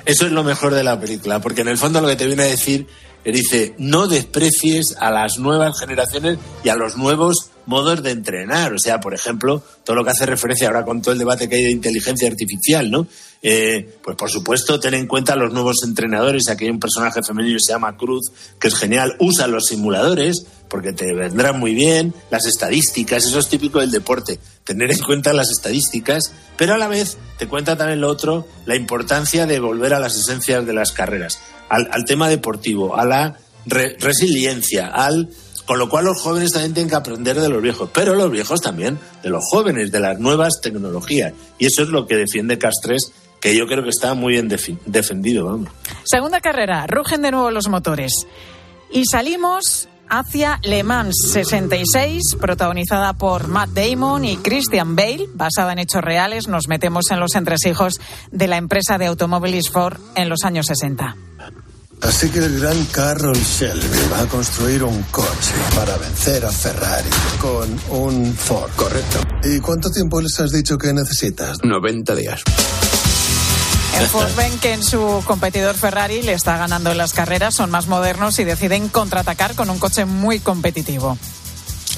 Eso 0.03 0.25
es 0.25 0.32
lo 0.32 0.43
mejor 0.43 0.73
de 0.73 0.84
la 0.84 0.99
película, 0.99 1.39
porque 1.39 1.62
en 1.62 1.67
el 1.67 1.77
fondo 1.77 2.01
lo 2.01 2.08
que 2.08 2.15
te 2.15 2.25
viene 2.25 2.41
a 2.41 2.47
decir 2.47 2.88
es 3.23 3.34
dice, 3.36 3.75
no 3.77 4.08
desprecies 4.08 4.95
a 4.99 5.12
las 5.12 5.38
nuevas 5.38 5.79
generaciones 5.79 6.39
y 6.63 6.69
a 6.69 6.75
los 6.75 6.97
nuevos 6.97 7.51
modos 7.65 8.04
de 8.04 8.12
entrenar. 8.12 8.73
O 8.73 8.80
sea, 8.80 8.99
por 8.99 9.13
ejemplo, 9.13 9.63
todo 9.84 9.95
lo 9.95 10.04
que 10.04 10.12
hace 10.12 10.26
referencia 10.26 10.67
ahora 10.67 10.86
con 10.86 11.02
todo 11.02 11.13
el 11.13 11.19
debate 11.19 11.47
que 11.47 11.56
hay 11.56 11.63
de 11.65 11.71
inteligencia 11.71 12.28
artificial, 12.28 12.89
¿no? 12.89 13.08
Eh, 13.41 13.97
pues 14.02 14.15
por 14.15 14.30
supuesto, 14.30 14.80
ten 14.80 14.93
en 14.93 15.06
cuenta 15.06 15.36
los 15.36 15.52
nuevos 15.52 15.84
entrenadores. 15.86 16.47
Aquí 16.49 16.65
hay 16.65 16.71
un 16.71 16.80
personaje 16.80 17.21
femenino 17.21 17.56
que 17.58 17.65
se 17.65 17.73
llama 17.73 17.97
Cruz, 17.97 18.32
que 18.60 18.69
es 18.69 18.76
genial. 18.76 19.15
Usa 19.19 19.47
los 19.47 19.65
simuladores 19.65 20.45
porque 20.69 20.93
te 20.93 21.13
vendrán 21.13 21.60
muy 21.60 21.76
bien. 21.76 22.13
Las 22.32 22.45
estadísticas, 22.45 23.26
eso 23.26 23.39
es 23.39 23.49
típico 23.49 23.80
del 23.80 23.91
deporte. 23.91 24.39
Tener 24.63 24.91
en 24.91 24.99
cuenta 24.99 25.34
las 25.34 25.49
estadísticas, 25.49 26.32
pero 26.58 26.73
a 26.73 26.78
la 26.78 26.88
vez 26.88 27.17
te 27.38 27.47
cuenta 27.47 27.76
también 27.76 28.02
lo 28.02 28.08
otro, 28.08 28.47
la 28.65 28.76
importancia 28.76 29.45
de 29.45 29.60
volver 29.60 29.93
a 29.93 29.99
las 29.99 30.15
esencias 30.15 30.65
de 30.65 30.73
las 30.73 30.93
carreras, 30.93 31.39
al, 31.67 31.89
al 31.91 32.06
tema 32.06 32.30
deportivo, 32.30 32.97
a 32.97 33.06
la 33.06 33.38
re, 33.65 33.97
resiliencia, 33.99 34.88
al 34.88 35.30
con 35.65 35.80
lo 35.80 35.89
cual 35.89 36.06
los 36.06 36.21
jóvenes 36.21 36.52
también 36.52 36.73
tienen 36.73 36.89
que 36.89 36.95
aprender 36.95 37.39
de 37.39 37.49
los 37.49 37.62
viejos, 37.62 37.89
pero 37.93 38.15
los 38.15 38.32
viejos 38.32 38.62
también 38.62 38.99
de 39.21 39.30
los 39.30 39.43
jóvenes, 39.49 39.91
de 39.91 39.99
las 39.99 40.19
nuevas 40.19 40.60
tecnologías. 40.62 41.34
Y 41.58 41.67
eso 41.67 41.84
es 41.84 41.89
lo 41.89 42.06
que 42.06 42.17
defiende 42.17 42.58
Castres, 42.58 43.12
que 43.39 43.56
yo 43.56 43.65
creo 43.65 43.84
que 43.84 43.89
está 43.89 44.13
muy 44.13 44.34
bien 44.34 44.47
defendido. 44.86 45.45
Vamos. 45.45 45.69
Segunda 46.04 46.41
carrera, 46.41 46.88
rugen 46.88 47.21
de 47.21 47.32
nuevo 47.32 47.52
los 47.52 47.67
motores. 47.69 48.12
Y 48.91 49.04
salimos 49.06 49.88
hacia 50.10 50.60
Le 50.63 50.84
Mans 50.84 51.15
66, 51.32 52.38
protagonizada 52.39 53.13
por 53.13 53.47
Matt 53.47 53.69
Damon 53.69 54.26
y 54.26 54.38
Christian 54.38 54.95
Bale, 54.95 55.28
basada 55.34 55.73
en 55.73 55.80
hechos 55.80 56.04
reales. 56.04 56.47
Nos 56.47 56.67
metemos 56.67 57.06
en 57.10 57.19
los 57.19 57.36
entresijos 57.36 57.99
de 58.32 58.47
la 58.47 58.58
empresa 58.58 58.97
de 58.97 59.08
automóviles 59.08 59.69
Ford 59.69 59.99
en 60.15 60.30
los 60.30 60.43
años 60.43 60.67
60. 60.67 61.15
Así 62.03 62.29
que 62.29 62.39
el 62.39 62.59
gran 62.59 62.83
Carroll 62.85 63.37
Shelby 63.37 64.11
va 64.11 64.21
a 64.21 64.27
construir 64.27 64.83
un 64.83 65.01
coche 65.03 65.53
para 65.73 65.95
vencer 65.97 66.45
a 66.45 66.51
Ferrari 66.51 67.09
con 67.39 67.79
un 67.89 68.35
Ford. 68.35 68.71
Correcto. 68.75 69.19
¿Y 69.43 69.59
cuánto 69.59 69.89
tiempo 69.89 70.19
les 70.19 70.37
has 70.39 70.51
dicho 70.51 70.77
que 70.77 70.91
necesitas? 70.93 71.63
90 71.63 72.15
días. 72.15 72.43
En 73.99 74.07
Ford 74.09 74.29
ven 74.35 74.57
que 74.59 74.73
en 74.73 74.83
su 74.83 75.23
competidor 75.25 75.75
Ferrari 75.75 76.23
le 76.23 76.33
está 76.33 76.57
ganando 76.57 76.91
en 76.91 76.97
las 76.97 77.13
carreras, 77.13 77.55
son 77.55 77.71
más 77.71 77.87
modernos 77.87 78.37
y 78.39 78.43
deciden 78.43 78.89
contraatacar 78.89 79.55
con 79.55 79.69
un 79.69 79.79
coche 79.79 80.03
muy 80.03 80.39
competitivo. 80.39 81.17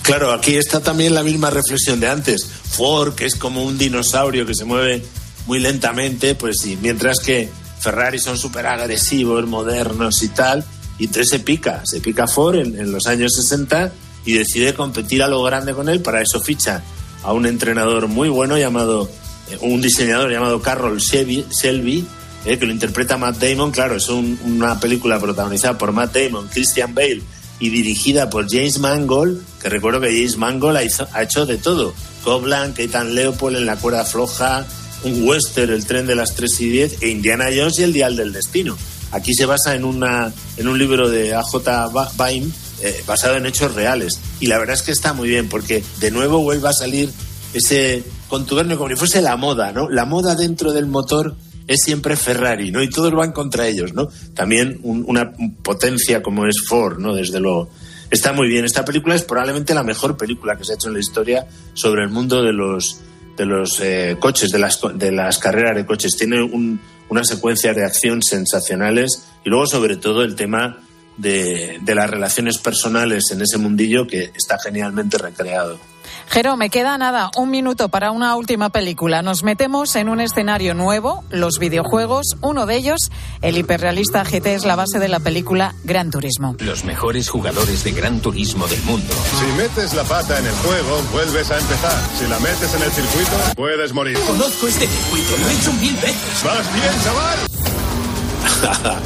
Claro, 0.04 0.34
aquí 0.34 0.56
está 0.56 0.82
también 0.82 1.16
la 1.16 1.24
misma 1.24 1.50
reflexión 1.50 2.00
de 2.00 2.10
antes. 2.10 2.46
Ford, 2.46 3.16
que 3.16 3.26
es 3.26 3.36
como 3.36 3.64
un 3.64 3.80
dinosaurio 3.80 4.46
que 4.46 4.54
se 4.54 4.66
mueve 4.66 5.04
muy 5.48 5.60
lentamente, 5.60 6.36
pues 6.36 6.58
sí, 6.62 6.78
mientras 6.80 7.20
que 7.20 7.50
Ferrari 7.86 8.18
son 8.18 8.36
súper 8.36 8.66
agresivos, 8.66 9.46
modernos 9.46 10.24
y 10.24 10.30
tal, 10.30 10.66
y 10.98 11.06
entonces 11.06 11.30
se 11.30 11.40
pica, 11.40 11.84
se 11.86 12.02
pica 12.02 12.28
Ford 12.28 12.56
en, 12.56 12.92
los 12.92 13.06
años 13.06 13.34
60 13.36 13.92
y 14.26 14.34
decide 14.34 14.74
competir 14.74 15.22
a 15.22 15.28
lo 15.28 15.44
grande 15.44 15.76
con 15.76 15.88
él, 15.88 16.02
para 16.02 16.20
eso 16.20 16.42
ficha 16.42 16.82
a 17.22 17.32
un 17.32 17.46
entrenador 17.46 18.08
muy 18.08 18.28
bueno 18.28 18.58
llamado, 18.58 19.08
eh, 19.52 19.60
un 19.62 19.84
diseñador 19.84 20.32
llamado 20.32 20.64
Carroll 20.64 20.98
Shelby, 20.98 22.08
eh, 22.46 22.58
que 22.58 22.66
lo 22.66 22.72
interpreta 22.72 23.18
Matt 23.18 23.38
Damon, 23.38 23.70
claro, 23.70 23.98
es 23.98 24.10
un, 24.10 24.40
una 24.44 24.80
película 24.80 25.20
protagonizada 25.20 25.78
por 25.78 25.92
Matt 25.92 26.16
Damon, 26.16 26.48
Christian 26.48 26.96
Bale 26.96 27.22
y 27.60 27.70
dirigida 27.70 28.32
por 28.32 28.50
James 28.50 28.80
Mangold, 28.80 29.44
que 29.62 29.70
recuerdo 29.70 30.02
que 30.02 30.08
James 30.08 30.38
Mangold 30.38 30.78
ha, 30.78 30.84
hizo, 30.84 31.08
hecho 31.22 31.46
de 31.46 31.58
todo, 31.58 31.94
Coblan, 32.24 32.74
Keitan 32.74 33.14
Leopold 33.14 33.58
en 33.58 33.68
la 33.68 33.76
cuerda 33.76 34.06
floja, 34.06 34.66
un 35.06 35.28
western, 35.28 35.72
El 35.72 35.86
tren 35.86 36.08
de 36.08 36.16
las 36.16 36.36
3 36.36 36.62
y 36.62 36.70
10, 36.70 37.02
e 37.02 37.10
Indiana 37.10 37.46
Jones 37.56 37.80
y 37.80 37.84
El 37.84 37.94
dial 37.94 38.16
del 38.16 38.34
destino. 38.34 38.78
Aquí 39.12 39.34
se 39.34 39.46
basa 39.46 39.76
en, 39.76 39.86
una, 39.86 40.34
en 40.58 40.68
un 40.68 40.78
libro 40.78 41.10
de 41.10 41.34
A.J. 41.34 41.88
Bain 42.18 42.52
eh, 42.82 43.04
basado 43.08 43.38
en 43.38 43.46
hechos 43.46 43.74
reales. 43.74 44.20
Y 44.40 44.48
la 44.48 44.58
verdad 44.58 44.76
es 44.76 44.82
que 44.82 44.92
está 44.92 45.14
muy 45.14 45.30
bien, 45.30 45.48
porque 45.48 45.84
de 46.00 46.12
nuevo 46.12 46.40
vuelve 46.42 46.68
a 46.68 46.74
salir 46.74 47.10
ese 47.54 48.04
contubernio 48.28 48.78
como 48.78 48.90
si 48.90 48.96
fuese 48.96 49.22
la 49.22 49.38
moda, 49.38 49.72
¿no? 49.72 49.90
La 49.90 50.06
moda 50.06 50.36
dentro 50.36 50.74
del 50.74 50.88
motor 50.88 51.36
es 51.68 51.82
siempre 51.84 52.16
Ferrari, 52.16 52.72
¿no? 52.72 52.84
Y 52.84 52.90
todos 52.90 53.14
van 53.14 53.32
contra 53.32 53.68
ellos, 53.68 53.94
¿no? 53.94 54.10
También 54.34 54.80
un, 54.84 55.06
una 55.08 55.32
potencia 55.64 56.22
como 56.22 56.46
es 56.46 56.64
Ford, 56.68 57.00
¿no? 57.00 57.16
Desde 57.16 57.40
lo... 57.40 57.70
Está 58.12 58.34
muy 58.34 58.48
bien. 58.48 58.66
Esta 58.66 58.86
película 58.86 59.16
es 59.16 59.24
probablemente 59.24 59.74
la 59.74 59.84
mejor 59.84 60.18
película 60.18 60.56
que 60.58 60.64
se 60.64 60.74
ha 60.74 60.76
hecho 60.76 60.90
en 60.90 60.94
la 60.94 61.00
historia 61.00 61.48
sobre 61.74 62.04
el 62.04 62.10
mundo 62.10 62.44
de 62.44 62.54
los 62.54 63.00
de 63.38 63.46
los 63.46 63.80
eh, 63.82 64.18
coches, 64.20 64.52
de 64.52 64.60
las, 64.60 64.80
de 64.94 65.12
las 65.12 65.38
carreras 65.38 65.76
de 65.76 65.86
coches. 65.86 66.16
Tiene 66.18 66.42
un, 66.42 66.80
una 67.10 67.24
secuencia 67.24 67.74
de 67.74 67.86
acción 67.86 68.22
sensacionales 68.22 69.28
y 69.44 69.50
luego 69.50 69.68
sobre 69.68 69.98
todo 69.98 70.24
el 70.24 70.36
tema 70.36 70.80
de, 71.18 71.80
de 71.82 71.96
las 71.96 72.10
relaciones 72.10 72.58
personales 72.58 73.26
en 73.32 73.42
ese 73.42 73.58
mundillo 73.58 74.08
que 74.08 74.32
está 74.36 74.58
genialmente 74.60 75.18
recreado. 75.18 75.80
Jero, 76.30 76.58
me 76.58 76.70
queda 76.70 76.98
nada, 76.98 77.32
un 77.38 77.50
minuto 77.50 77.88
para 77.88 78.12
una 78.12 78.36
última 78.36 78.70
película. 78.70 79.22
Nos 79.22 79.44
metemos 79.44 79.96
en 79.96 80.10
un 80.10 80.20
escenario 80.20 80.74
nuevo, 80.74 81.24
los 81.30 81.60
videojuegos. 81.60 82.36
Uno 82.42 82.66
de 82.66 82.76
ellos, 82.76 83.10
el 83.42 83.58
hiperrealista 83.58 84.24
GT, 84.26 84.48
es 84.48 84.66
la 84.66 84.76
base 84.76 85.00
de 85.00 85.08
la 85.08 85.22
película 85.22 85.76
Gran 85.86 86.12
Turismo. 86.12 86.56
Los 86.60 86.84
mejores 86.84 87.30
jugadores 87.30 87.86
de 87.86 87.92
Gran 87.94 88.20
Turismo 88.20 88.68
del 88.68 88.82
mundo. 88.84 89.14
Si 89.40 89.46
metes 89.58 89.94
la 89.94 90.04
pata 90.04 90.38
en 90.38 90.46
el 90.46 90.54
juego, 90.56 91.02
vuelves 91.14 91.50
a 91.52 91.58
empezar. 91.58 92.04
Si 92.20 92.28
la 92.28 92.40
metes 92.40 92.74
en 92.76 92.84
el 92.84 92.92
circuito, 92.92 93.38
puedes 93.56 93.94
morir. 93.94 94.18
Conozco 94.28 94.68
este 94.68 94.88
circuito, 94.88 95.38
lo 95.38 95.48
he 95.48 95.54
hecho 95.54 95.74
mil 95.74 95.96
veces. 95.96 96.44
¡Vas 96.44 96.74
bien, 96.74 96.94
chaval! 97.04 97.40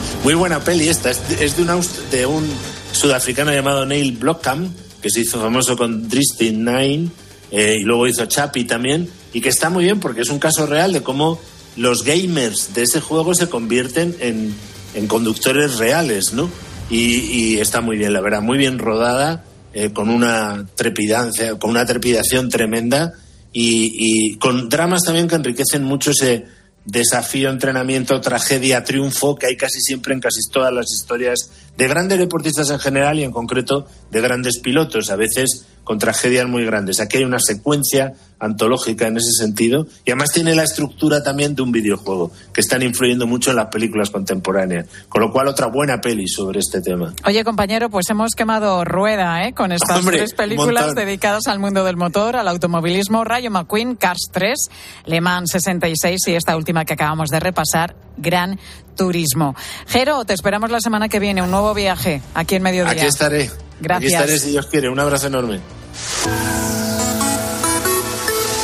Muy 0.23 0.33
buena 0.33 0.59
peli 0.61 0.89
esta. 0.89 1.11
Es 1.11 1.57
de, 1.57 1.61
un, 1.63 1.85
de 2.11 2.25
un 2.25 2.49
sudafricano 2.91 3.51
llamado 3.51 3.85
Neil 3.85 4.17
Blomkamp, 4.17 4.71
que 5.01 5.09
se 5.09 5.21
hizo 5.21 5.39
famoso 5.39 5.77
con 5.77 6.07
Dristin 6.09 6.65
Nine 6.65 7.09
eh, 7.51 7.77
y 7.79 7.83
luego 7.83 8.07
hizo 8.07 8.25
Chappie 8.25 8.65
también, 8.65 9.09
y 9.33 9.41
que 9.41 9.49
está 9.49 9.69
muy 9.69 9.83
bien 9.83 9.99
porque 9.99 10.21
es 10.21 10.29
un 10.29 10.39
caso 10.39 10.65
real 10.65 10.93
de 10.93 11.01
cómo 11.01 11.39
los 11.75 12.03
gamers 12.03 12.73
de 12.73 12.83
ese 12.83 13.01
juego 13.01 13.33
se 13.33 13.47
convierten 13.47 14.15
en, 14.19 14.53
en 14.93 15.07
conductores 15.07 15.77
reales, 15.77 16.33
¿no? 16.33 16.49
Y, 16.89 17.57
está 17.59 17.81
muy 17.81 17.97
bien, 17.97 18.13
la 18.13 18.21
verdad, 18.21 18.41
muy 18.41 18.57
bien 18.57 18.79
rodada, 18.79 19.43
eh, 19.73 19.91
con 19.91 20.09
una 20.09 20.65
trepidancia, 20.75 21.53
con 21.59 21.69
una 21.69 21.85
trepidación 21.85 22.49
tremenda 22.49 23.13
y 23.51 24.37
con 24.37 24.69
dramas 24.69 25.03
también 25.03 25.27
que 25.27 25.35
enriquecen 25.35 25.83
mucho 25.83 26.11
ese 26.11 26.45
desafío, 26.89 27.51
entrenamiento, 27.51 28.19
tragedia, 28.19 28.83
triunfo 28.83 29.35
que 29.35 29.47
hay 29.47 29.55
casi 29.55 29.79
siempre 29.79 30.13
en 30.13 30.19
casi 30.19 30.41
todas 30.51 30.73
las 30.73 30.91
historias 30.91 31.51
de 31.77 31.87
grandes 31.87 32.17
deportistas 32.17 32.69
en 32.71 32.79
general 32.79 33.19
y 33.19 33.23
en 33.23 33.31
concreto 33.31 33.85
de 34.09 34.21
grandes 34.21 34.59
pilotos, 34.59 35.11
a 35.11 35.15
veces 35.15 35.67
con 35.83 35.97
tragedias 35.97 36.47
muy 36.47 36.65
grandes. 36.65 36.99
Aquí 36.99 37.17
hay 37.17 37.23
una 37.23 37.39
secuencia 37.39 38.13
antológica 38.39 39.07
en 39.07 39.17
ese 39.17 39.31
sentido 39.31 39.85
y 40.05 40.11
además 40.11 40.31
tiene 40.31 40.55
la 40.55 40.63
estructura 40.63 41.23
también 41.23 41.55
de 41.55 41.61
un 41.61 41.71
videojuego 41.71 42.31
que 42.53 42.61
están 42.61 42.81
influyendo 42.81 43.27
mucho 43.27 43.49
en 43.51 43.57
las 43.57 43.67
películas 43.67 44.09
contemporáneas, 44.09 44.87
con 45.09 45.21
lo 45.21 45.31
cual 45.31 45.47
otra 45.47 45.67
buena 45.67 45.99
peli 45.99 46.27
sobre 46.27 46.59
este 46.59 46.81
tema. 46.81 47.13
Oye, 47.25 47.43
compañero, 47.43 47.89
pues 47.89 48.09
hemos 48.09 48.35
quemado 48.35 48.85
rueda 48.85 49.45
¿eh? 49.45 49.53
con 49.53 49.71
estas 49.71 49.99
Hombre, 49.99 50.19
tres 50.19 50.33
películas 50.33 50.95
dedicadas 50.95 51.47
al 51.47 51.59
mundo 51.59 51.83
del 51.83 51.97
motor, 51.97 52.35
al 52.35 52.47
automovilismo, 52.47 53.23
Rayo 53.23 53.51
McQueen, 53.51 53.95
Cars 53.95 54.29
3, 54.31 54.57
Le 55.05 55.21
Mans 55.21 55.51
66 55.51 56.27
y 56.27 56.35
esta 56.35 56.55
última 56.55 56.85
que 56.85 56.93
acabamos 56.93 57.29
de 57.29 57.39
repasar, 57.39 57.95
Gran 58.17 58.59
Turismo. 58.95 59.55
Jero, 59.87 60.23
te 60.25 60.33
esperamos 60.33 60.71
la 60.71 60.79
semana 60.79 61.09
que 61.09 61.19
viene, 61.19 61.41
un 61.41 61.51
nuevo 61.51 61.73
viaje 61.73 62.21
aquí 62.33 62.55
en 62.55 62.63
Mediodía. 62.63 62.91
Aquí 62.91 63.05
estaré. 63.05 63.49
Gracias. 63.79 64.13
Aquí 64.13 64.21
estaré 64.21 64.39
si 64.39 64.49
Dios 64.51 64.67
quiere. 64.67 64.89
Un 64.89 64.99
abrazo 64.99 65.27
enorme. 65.27 65.59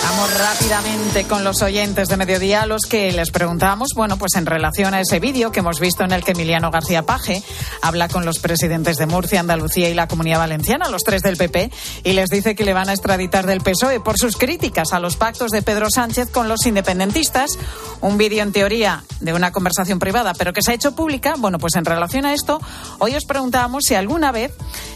Vamos 0.03 0.37
rápidamente 0.37 1.25
con 1.25 1.43
los 1.43 1.61
oyentes 1.61 2.07
de 2.07 2.15
Mediodía, 2.15 2.61
a 2.61 2.65
los 2.65 2.83
que 2.85 3.11
les 3.11 3.31
preguntamos, 3.31 3.89
bueno, 3.95 4.17
pues 4.17 4.35
en 4.35 4.45
relación 4.45 4.93
a 4.93 5.01
ese 5.01 5.19
vídeo 5.19 5.51
que 5.51 5.59
hemos 5.59 5.81
visto 5.81 6.05
en 6.05 6.13
el 6.13 6.23
que 6.23 6.31
Emiliano 6.31 6.71
García 6.71 7.03
Paje 7.03 7.43
habla 7.81 8.07
con 8.07 8.23
los 8.23 8.39
presidentes 8.39 8.95
de 8.95 9.07
Murcia, 9.07 9.41
Andalucía 9.41 9.89
y 9.89 9.93
la 9.93 10.07
Comunidad 10.07 10.39
Valenciana, 10.39 10.87
los 10.87 11.03
tres 11.03 11.21
del 11.21 11.35
PP, 11.35 11.69
y 12.05 12.13
les 12.13 12.29
dice 12.29 12.55
que 12.55 12.63
le 12.63 12.71
van 12.71 12.87
a 12.87 12.93
extraditar 12.93 13.45
del 13.45 13.59
PSOE 13.59 13.99
por 13.99 14.17
sus 14.17 14.37
críticas 14.37 14.93
a 14.93 15.01
los 15.01 15.17
pactos 15.17 15.51
de 15.51 15.61
Pedro 15.61 15.89
Sánchez 15.89 16.29
con 16.31 16.47
los 16.47 16.65
independentistas. 16.65 17.57
Un 17.99 18.17
vídeo 18.17 18.41
en 18.41 18.53
teoría 18.53 19.03
de 19.19 19.33
una 19.33 19.51
conversación 19.51 19.99
privada, 19.99 20.33
pero 20.33 20.53
que 20.53 20.61
se 20.61 20.71
ha 20.71 20.75
hecho 20.75 20.95
pública. 20.95 21.33
Bueno, 21.37 21.59
pues 21.59 21.75
en 21.75 21.83
relación 21.83 22.25
a 22.25 22.33
esto, 22.33 22.61
hoy 22.99 23.15
os 23.15 23.25
preguntábamos 23.25 23.83
si 23.85 23.95
alguna 23.95 24.31
vez 24.31 24.53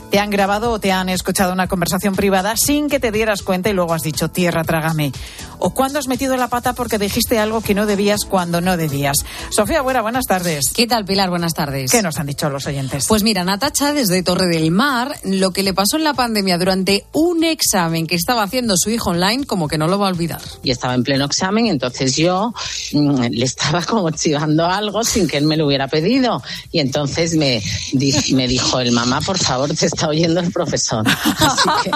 te 0.10 0.20
han 0.20 0.30
grabado 0.30 0.72
o 0.72 0.80
te 0.80 0.92
han 0.92 1.10
escuchado 1.10 1.54
una 1.54 1.68
conversación 1.68 2.16
privada 2.16 2.56
sin 2.58 2.90
que 2.90 3.00
te 3.00 3.12
dieras 3.12 3.44
cuenta 3.44 3.70
y 3.70 3.74
luego 3.74 3.94
has 3.94 4.02
dicho 4.02 4.30
tierra, 4.30 4.64
trágame. 4.64 5.12
O 5.60 5.72
cuando 5.72 6.00
has 6.00 6.08
metido 6.08 6.36
la 6.38 6.48
pata 6.48 6.74
porque 6.74 6.98
dijiste 6.98 7.38
algo 7.40 7.62
que 7.62 7.74
no 7.76 7.86
debías 7.86 8.22
cuando 8.26 8.62
no 8.62 8.78
debías. 8.78 9.18
Sofía 9.50 9.82
Buena, 9.82 10.02
buenas 10.02 10.26
tardes. 10.26 10.72
¿Qué 10.74 10.88
tal, 10.88 11.06
Pilar? 11.06 11.30
Buenas 11.30 11.54
tardes. 11.54 11.92
¿Qué 11.92 12.02
nos 12.02 12.18
han 12.18 12.28
dicho 12.28 12.50
los 12.50 12.66
oyentes? 12.66 13.06
Pues 13.08 13.24
mira, 13.24 13.44
Natacha, 13.44 13.94
desde 13.94 14.24
Torre 14.24 14.48
del 14.48 14.72
Mar, 14.72 15.16
lo 15.24 15.52
que 15.52 15.64
le 15.64 15.74
pasó 15.74 15.98
en 15.98 16.04
la 16.06 16.14
pandemia 16.14 16.58
durante 16.58 17.06
un 17.14 17.44
examen 17.44 18.08
que 18.08 18.16
estaba 18.16 18.44
haciendo 18.44 18.76
su 18.78 18.90
hijo 18.90 19.10
online, 19.12 19.46
como 19.46 19.68
que 19.68 19.78
no 19.78 19.88
lo 19.88 20.00
va 20.00 20.08
a 20.08 20.10
olvidar. 20.12 20.40
y 20.64 20.72
estaba 20.72 20.94
en 20.96 21.04
pleno 21.04 21.26
examen, 21.26 21.68
entonces 21.68 22.16
yo 22.16 22.54
mm, 22.94 23.22
le 23.32 23.46
estaba 23.46 23.82
como 23.86 24.10
chivando 24.12 24.66
algo 24.66 25.04
sin 25.04 25.28
que 25.28 25.38
él 25.38 25.46
me 25.46 25.58
lo 25.58 25.68
hubiera 25.68 25.88
pedido. 25.88 26.42
Y 26.72 26.80
entonces 26.80 27.36
me, 27.36 27.62
di- 27.94 28.34
me 28.34 28.48
dijo 28.48 28.80
el 28.80 28.92
mamá, 28.92 29.20
por 29.22 29.38
favor, 29.38 29.74
te 29.76 29.86
está 29.88 30.08
oyendo 30.08 30.40
el 30.40 30.52
profesor. 30.52 31.06
Así 31.40 31.70
que 31.84 31.92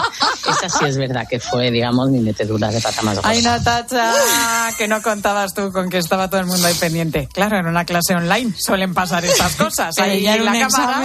esa 0.52 0.69
sí 0.69 0.86
es 0.86 0.97
verdad 0.97 1.26
que 1.30 1.39
fue, 1.39 1.71
digamos, 1.71 2.10
mi 2.10 2.19
metedura 2.19 2.69
de 2.71 2.82
pata 2.82 3.02
más 3.04 3.17
Natacha, 3.54 4.12
que 4.80 4.88
no 4.88 5.04
contabas 5.04 5.54
tú 5.54 5.72
con 5.72 5.88
que 5.88 6.00
estaba 6.00 6.28
todo 6.28 6.39
el 6.39 6.48
mundo 6.48 6.66
ahí 6.66 6.74
pendiente. 6.74 7.30
Claro, 7.32 7.60
en 7.60 7.68
una 7.68 7.86
clase 7.86 8.16
online 8.16 8.52
suelen 8.58 8.96
pasar 8.96 9.24
estas 9.26 9.56
cosas. 9.56 9.96
Ahí 10.00 10.26
en 10.26 10.44
la 10.44 10.68
cámara 10.68 11.04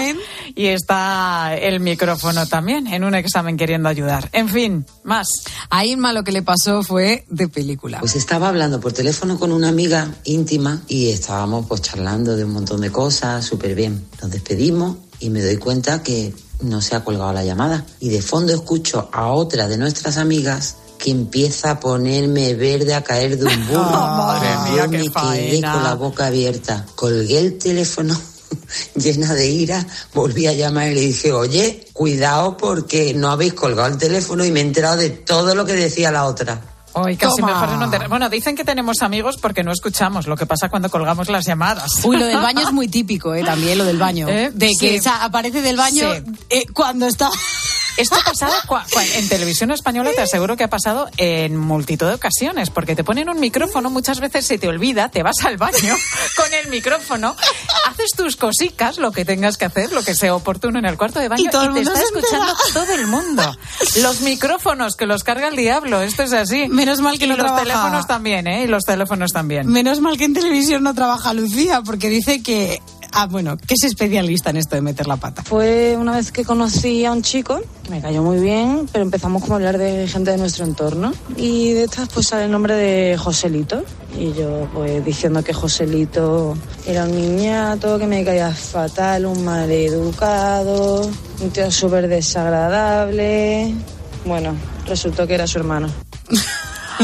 y 0.54 0.66
está 0.68 1.54
el 1.54 1.80
micrófono 1.80 2.46
también 2.46 2.86
en 2.86 3.04
un 3.04 3.14
examen 3.14 3.58
queriendo 3.58 3.90
ayudar. 3.90 4.30
En 4.32 4.48
fin, 4.48 4.86
más. 5.04 5.28
A 5.68 5.84
Inma 5.84 6.14
lo 6.14 6.24
que 6.24 6.32
le 6.32 6.40
pasó 6.40 6.82
fue 6.82 7.26
de 7.28 7.48
película. 7.48 8.00
Pues 8.00 8.16
estaba 8.16 8.48
hablando 8.48 8.80
por 8.80 8.94
teléfono 8.94 9.38
con 9.38 9.52
una 9.52 9.68
amiga 9.68 10.08
íntima 10.24 10.80
y 10.88 11.10
estábamos 11.10 11.66
pues 11.66 11.82
charlando 11.82 12.34
de 12.34 12.44
un 12.44 12.52
montón 12.52 12.80
de 12.80 12.90
cosas, 12.90 13.44
súper 13.44 13.74
bien. 13.74 14.06
Nos 14.22 14.30
despedimos 14.30 14.96
y 15.20 15.28
me 15.28 15.42
doy 15.42 15.58
cuenta 15.58 16.02
que 16.02 16.32
no 16.62 16.80
se 16.80 16.96
ha 16.96 17.04
colgado 17.04 17.34
la 17.34 17.44
llamada. 17.44 17.84
Y 18.00 18.08
de 18.08 18.22
fondo 18.22 18.54
escucho 18.54 19.10
a 19.12 19.32
otra 19.32 19.68
de 19.68 19.76
nuestras 19.76 20.16
amigas 20.16 20.76
que 20.98 21.10
empieza 21.10 21.70
a 21.72 21.80
ponerme 21.80 22.54
verde 22.54 22.94
a 22.94 23.02
caer 23.02 23.38
de 23.38 23.44
un 23.46 23.66
burro. 23.68 23.82
Madre 23.90 24.48
mía, 24.70 24.84
Yo 24.84 24.90
qué 24.90 24.98
me 24.98 25.04
quedé 25.04 25.10
faena. 25.10 25.72
con 25.72 25.84
la 25.84 25.94
boca 25.94 26.26
abierta. 26.26 26.84
Colgué 26.94 27.38
el 27.38 27.58
teléfono 27.58 28.18
llena 28.96 29.34
de 29.34 29.48
ira, 29.48 29.86
volví 30.14 30.46
a 30.46 30.52
llamar 30.52 30.88
y 30.88 30.94
le 30.94 31.00
dije, 31.02 31.32
oye, 31.32 31.86
cuidado 31.92 32.56
porque 32.56 33.14
no 33.14 33.30
habéis 33.30 33.54
colgado 33.54 33.88
el 33.88 33.98
teléfono 33.98 34.44
y 34.44 34.50
me 34.50 34.60
he 34.60 34.62
enterado 34.62 34.96
de 34.96 35.10
todo 35.10 35.54
lo 35.54 35.64
que 35.64 35.74
decía 35.74 36.10
la 36.10 36.24
otra. 36.24 36.60
Hoy 36.94 37.16
casi 37.16 37.42
mejor 37.42 37.68
no 37.68 37.84
enter- 37.86 38.08
Bueno, 38.08 38.28
dicen 38.28 38.56
que 38.56 38.64
tenemos 38.64 39.02
amigos 39.02 39.36
porque 39.40 39.62
no 39.62 39.70
escuchamos 39.70 40.26
lo 40.26 40.36
que 40.36 40.46
pasa 40.46 40.68
cuando 40.68 40.90
colgamos 40.90 41.28
las 41.28 41.44
llamadas. 41.44 41.92
Uy, 42.02 42.16
lo 42.16 42.26
del 42.26 42.38
baño 42.42 42.62
es 42.66 42.72
muy 42.72 42.88
típico, 42.88 43.34
¿eh? 43.34 43.44
También 43.44 43.78
lo 43.78 43.84
del 43.84 43.98
baño. 43.98 44.26
¿Eh? 44.28 44.50
De 44.52 44.68
que 44.80 44.88
Sí. 44.88 44.94
esa- 44.96 45.22
aparece 45.22 45.60
del 45.62 45.76
baño 45.76 46.12
Sí. 46.14 46.22
eh, 46.50 46.64
cuando 46.74 47.06
está... 47.06 47.30
Esto 47.98 48.14
ha 48.14 48.22
pasado 48.24 48.54
en 49.14 49.28
televisión 49.28 49.70
española, 49.72 50.10
te 50.14 50.20
aseguro 50.22 50.56
que 50.56 50.64
ha 50.64 50.70
pasado 50.70 51.10
en 51.16 51.56
multitud 51.56 52.06
de 52.06 52.14
ocasiones, 52.14 52.70
porque 52.70 52.94
te 52.94 53.02
ponen 53.02 53.28
un 53.28 53.40
micrófono, 53.40 53.90
muchas 53.90 54.20
veces 54.20 54.46
se 54.46 54.56
te 54.56 54.68
olvida, 54.68 55.08
te 55.10 55.22
vas 55.22 55.44
al 55.44 55.56
baño 55.56 55.96
con 56.36 56.54
el 56.54 56.68
micrófono, 56.68 57.34
haces 57.86 58.10
tus 58.16 58.36
cosicas, 58.36 58.98
lo 58.98 59.10
que 59.10 59.24
tengas 59.24 59.56
que 59.56 59.64
hacer, 59.64 59.92
lo 59.92 60.02
que 60.04 60.14
sea 60.14 60.34
oportuno 60.34 60.78
en 60.78 60.86
el 60.86 60.96
cuarto 60.96 61.18
de 61.18 61.28
baño, 61.28 61.42
Y 61.44 61.48
todo 61.50 61.64
el 61.64 61.74
te 61.74 61.80
está 61.80 62.00
escuchando 62.00 62.50
entera. 62.52 62.72
todo 62.72 62.92
el 62.94 63.06
mundo. 63.08 63.56
Los 64.02 64.20
micrófonos 64.20 64.94
que 64.94 65.06
los 65.06 65.24
carga 65.24 65.48
el 65.48 65.56
diablo, 65.56 66.00
esto 66.00 66.22
es 66.22 66.32
así. 66.32 66.68
Menos 66.68 67.00
mal 67.00 67.18
que 67.18 67.24
y 67.24 67.28
no 67.28 67.36
los 67.36 67.46
trabaja. 67.46 67.64
teléfonos 67.64 68.06
también, 68.06 68.46
¿eh? 68.46 68.62
Y 68.62 68.66
los 68.68 68.84
teléfonos 68.84 69.32
también. 69.32 69.66
Menos 69.66 70.00
mal 70.00 70.16
que 70.16 70.24
en 70.24 70.34
televisión 70.34 70.84
no 70.84 70.94
trabaja 70.94 71.34
Lucía, 71.34 71.82
porque 71.82 72.08
dice 72.08 72.42
que... 72.42 72.80
Ah, 73.12 73.26
bueno, 73.26 73.56
que 73.56 73.74
es 73.74 73.84
especialista 73.84 74.50
en 74.50 74.58
esto 74.58 74.76
de 74.76 74.82
meter 74.82 75.06
la 75.06 75.16
pata. 75.16 75.42
Fue 75.42 75.96
una 75.98 76.16
vez 76.16 76.32
que 76.32 76.44
conocí 76.44 77.04
a 77.04 77.12
un 77.12 77.22
chico 77.22 77.60
me 77.88 78.02
cayó 78.02 78.22
muy 78.22 78.38
bien, 78.38 78.88
pero 78.92 79.02
empezamos 79.02 79.42
como 79.42 79.54
a 79.54 79.56
hablar 79.56 79.78
de 79.78 80.06
gente 80.08 80.30
de 80.30 80.36
nuestro 80.36 80.64
entorno. 80.64 81.12
Y 81.36 81.72
de 81.72 81.84
estas 81.84 82.08
pues 82.08 82.26
sale 82.26 82.44
el 82.44 82.50
nombre 82.50 82.74
de 82.74 83.16
Joselito. 83.16 83.82
Y 84.18 84.32
yo 84.32 84.68
pues 84.74 85.04
diciendo 85.04 85.42
que 85.42 85.52
Joselito 85.52 86.56
era 86.86 87.04
un 87.04 87.14
niñato, 87.14 87.98
que 87.98 88.06
me 88.06 88.24
caía 88.24 88.50
fatal, 88.50 89.26
un 89.26 89.44
mal 89.44 89.70
educado, 89.70 91.10
un 91.40 91.50
tío 91.50 91.70
súper 91.70 92.08
desagradable. 92.08 93.74
Bueno, 94.24 94.54
resultó 94.86 95.26
que 95.26 95.34
era 95.34 95.46
su 95.46 95.58
hermano. 95.58 95.88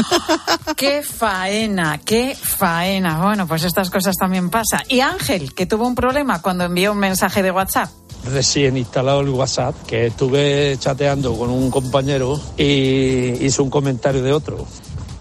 Qué 0.75 1.03
faena, 1.03 1.99
qué 2.03 2.35
faena. 2.35 3.23
Bueno, 3.23 3.47
pues 3.47 3.63
estas 3.63 3.89
cosas 3.89 4.15
también 4.17 4.49
pasa. 4.49 4.83
Y 4.89 4.99
Ángel, 4.99 5.53
que 5.53 5.65
tuvo 5.65 5.87
un 5.87 5.95
problema 5.95 6.41
cuando 6.41 6.65
envió 6.65 6.91
un 6.91 6.97
mensaje 6.97 7.41
de 7.41 7.51
WhatsApp. 7.51 7.89
recién 8.25 8.75
instalado 8.77 9.21
el 9.21 9.29
WhatsApp, 9.29 9.75
que 9.85 10.07
estuve 10.07 10.75
chateando 10.79 11.37
con 11.37 11.49
un 11.49 11.69
compañero 11.69 12.39
y 12.57 13.45
hizo 13.45 13.63
un 13.63 13.69
comentario 13.69 14.21
de 14.21 14.33
otro. 14.33 14.65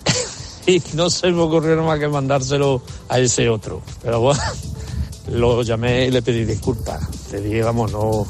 y 0.66 0.82
no 0.94 1.10
se 1.10 1.30
me 1.30 1.42
ocurrió 1.42 1.76
nada 1.76 1.86
más 1.86 1.98
que 1.98 2.08
mandárselo 2.08 2.82
a 3.08 3.18
ese 3.18 3.48
otro. 3.48 3.82
Pero 4.02 4.20
bueno, 4.20 4.42
lo 5.28 5.62
llamé 5.62 6.06
y 6.06 6.10
le 6.10 6.22
pedí 6.22 6.44
disculpas. 6.44 7.32
Le 7.32 7.40
dije, 7.40 7.62
vamos, 7.62 7.92
no, 7.92 8.26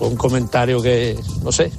un 0.00 0.16
comentario 0.16 0.80
que, 0.80 1.18
no 1.42 1.50
sé, 1.50 1.72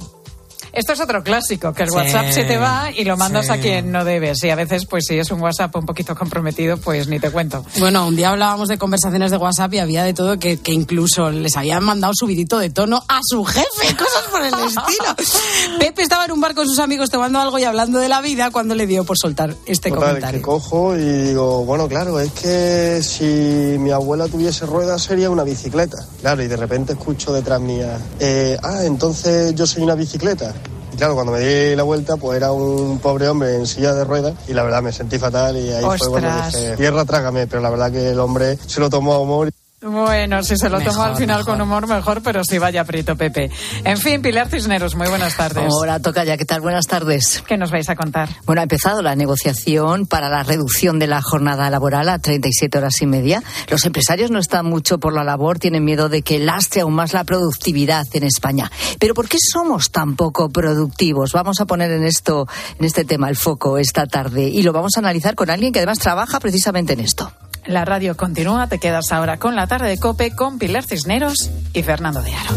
Esto 0.72 0.92
es 0.94 1.00
otro 1.00 1.22
clásico, 1.22 1.72
que 1.72 1.82
el 1.82 1.90
Sí, 1.90 1.96
WhatsApp 1.96 2.30
se 2.30 2.44
te 2.44 2.56
va 2.56 2.90
y 2.96 3.04
lo 3.04 3.16
mandas 3.16 3.46
sí. 3.46 3.52
a 3.52 3.60
quien 3.60 3.92
no 3.92 4.04
debes. 4.04 4.42
Y 4.42 4.50
a 4.50 4.54
veces, 4.56 4.86
pues 4.86 5.04
si 5.06 5.18
es 5.18 5.30
un 5.30 5.40
WhatsApp 5.42 5.74
un 5.76 5.84
poquito 5.84 6.14
comprometido, 6.14 6.76
pues 6.78 7.08
ni 7.08 7.20
te 7.20 7.30
cuento. 7.30 7.64
Bueno, 7.78 8.06
un 8.06 8.16
día 8.16 8.30
hablábamos 8.30 8.68
de 8.68 8.78
conversaciones 8.78 9.30
de 9.30 9.36
WhatsApp 9.36 9.74
y 9.74 9.78
había 9.80 10.02
de 10.04 10.14
todo 10.14 10.38
que, 10.38 10.58
que 10.60 10.72
incluso 10.72 11.30
les 11.30 11.56
habían 11.56 11.84
mandado 11.84 12.14
subidito 12.16 12.58
de 12.58 12.70
tono 12.70 13.02
a 13.08 13.20
su 13.22 13.44
jefe, 13.44 13.96
cosas 13.98 14.22
por 14.30 14.40
el 14.42 14.54
estilo. 14.54 15.16
Pepe 15.78 16.02
estaba 16.02 16.24
en 16.24 16.32
un 16.32 16.40
bar 16.40 16.54
con 16.54 16.66
sus 16.66 16.78
amigos 16.78 17.10
tomando 17.10 17.38
algo 17.38 17.58
y 17.58 17.64
hablando 17.64 17.98
de 17.98 18.08
la 18.08 18.20
vida 18.22 18.50
cuando 18.50 18.74
le 18.74 18.86
dio 18.86 19.04
por 19.04 19.18
soltar 19.18 19.54
este 19.66 19.90
Total, 19.90 20.08
comentario. 20.08 20.38
que 20.40 20.42
cojo 20.44 20.96
y 20.96 21.02
digo, 21.02 21.64
bueno, 21.64 21.86
claro, 21.88 22.18
es 22.18 22.32
que 22.32 23.02
si 23.02 23.76
mi 23.78 23.90
abuela 23.90 24.26
tuviese 24.28 24.64
ruedas 24.66 25.02
sería 25.02 25.28
una 25.30 25.44
bicicleta. 25.44 25.98
Claro, 26.20 26.42
y 26.42 26.48
de 26.48 26.56
repente 26.56 26.92
escucho 26.94 27.32
detrás 27.32 27.60
mía, 27.60 27.98
eh, 28.20 28.56
ah, 28.62 28.84
entonces 28.84 29.54
yo 29.54 29.66
soy 29.66 29.82
una 29.82 29.94
bicicleta. 29.94 30.54
Y 30.92 30.96
claro, 30.96 31.14
cuando 31.14 31.32
me 31.32 31.40
di 31.40 31.74
la 31.74 31.82
vuelta, 31.82 32.16
pues 32.16 32.36
era 32.36 32.52
un 32.52 32.98
pobre 32.98 33.28
hombre 33.28 33.56
en 33.56 33.66
silla 33.66 33.94
de 33.94 34.04
ruedas 34.04 34.34
y 34.46 34.52
la 34.52 34.62
verdad 34.62 34.82
me 34.82 34.92
sentí 34.92 35.18
fatal 35.18 35.56
y 35.56 35.72
ahí 35.72 35.84
fue 35.84 36.08
cuando 36.08 36.30
dije, 36.46 36.76
tierra, 36.76 37.04
trágame, 37.04 37.46
pero 37.46 37.62
la 37.62 37.70
verdad 37.70 37.90
que 37.90 38.10
el 38.10 38.20
hombre 38.20 38.58
se 38.66 38.80
lo 38.80 38.90
tomó 38.90 39.14
a 39.14 39.20
humor. 39.20 39.50
Bueno, 39.82 40.44
si 40.44 40.56
se 40.56 40.68
lo 40.68 40.78
toma 40.78 41.06
al 41.06 41.10
Mejor, 41.10 41.16
final 41.16 41.38
mejor. 41.38 41.52
con 41.52 41.60
humor, 41.60 41.86
mejor, 41.88 42.22
pero 42.22 42.44
sí 42.44 42.58
vaya 42.58 42.84
prieto, 42.84 43.16
Pepe. 43.16 43.50
En 43.82 43.98
fin, 43.98 44.22
Pilar 44.22 44.48
Cisneros, 44.48 44.94
muy 44.94 45.08
buenas 45.08 45.36
tardes. 45.36 45.64
Hola, 45.68 45.98
toca 45.98 46.22
ya. 46.24 46.36
¿Qué 46.36 46.44
tal? 46.44 46.60
Buenas 46.60 46.86
tardes. 46.86 47.42
¿Qué 47.48 47.56
nos 47.56 47.72
vais 47.72 47.88
a 47.88 47.96
contar? 47.96 48.28
Bueno, 48.46 48.60
ha 48.60 48.62
empezado 48.62 49.02
la 49.02 49.16
negociación 49.16 50.06
para 50.06 50.28
la 50.28 50.44
reducción 50.44 51.00
de 51.00 51.08
la 51.08 51.20
jornada 51.20 51.68
laboral 51.68 52.08
a 52.10 52.20
37 52.20 52.78
horas 52.78 53.02
y 53.02 53.06
media. 53.06 53.42
Los 53.68 53.84
empresarios 53.84 54.30
no 54.30 54.38
están 54.38 54.66
mucho 54.66 54.98
por 54.98 55.12
la 55.12 55.24
labor, 55.24 55.58
tienen 55.58 55.84
miedo 55.84 56.08
de 56.08 56.22
que 56.22 56.38
lastre 56.38 56.82
aún 56.82 56.94
más 56.94 57.12
la 57.12 57.24
productividad 57.24 58.06
en 58.12 58.22
España. 58.22 58.70
Pero 59.00 59.14
¿por 59.14 59.28
qué 59.28 59.38
somos 59.40 59.90
tan 59.90 60.14
poco 60.14 60.48
productivos? 60.48 61.32
Vamos 61.32 61.60
a 61.60 61.66
poner 61.66 61.90
en 61.90 62.04
esto, 62.04 62.46
en 62.78 62.84
este 62.84 63.04
tema 63.04 63.28
el 63.28 63.36
foco 63.36 63.78
esta 63.78 64.06
tarde 64.06 64.44
y 64.44 64.62
lo 64.62 64.72
vamos 64.72 64.92
a 64.96 65.00
analizar 65.00 65.34
con 65.34 65.50
alguien 65.50 65.72
que 65.72 65.80
además 65.80 65.98
trabaja 65.98 66.38
precisamente 66.38 66.92
en 66.92 67.00
esto. 67.00 67.32
La 67.66 67.84
radio 67.84 68.16
continúa, 68.16 68.66
te 68.66 68.78
quedas 68.78 69.12
ahora 69.12 69.38
con 69.38 69.54
la 69.54 69.68
tarde 69.68 69.88
de 69.88 69.98
Cope 69.98 70.34
con 70.34 70.58
Pilar 70.58 70.84
Cisneros 70.84 71.50
y 71.72 71.82
Fernando 71.82 72.20
de 72.22 72.34
Aro. 72.34 72.54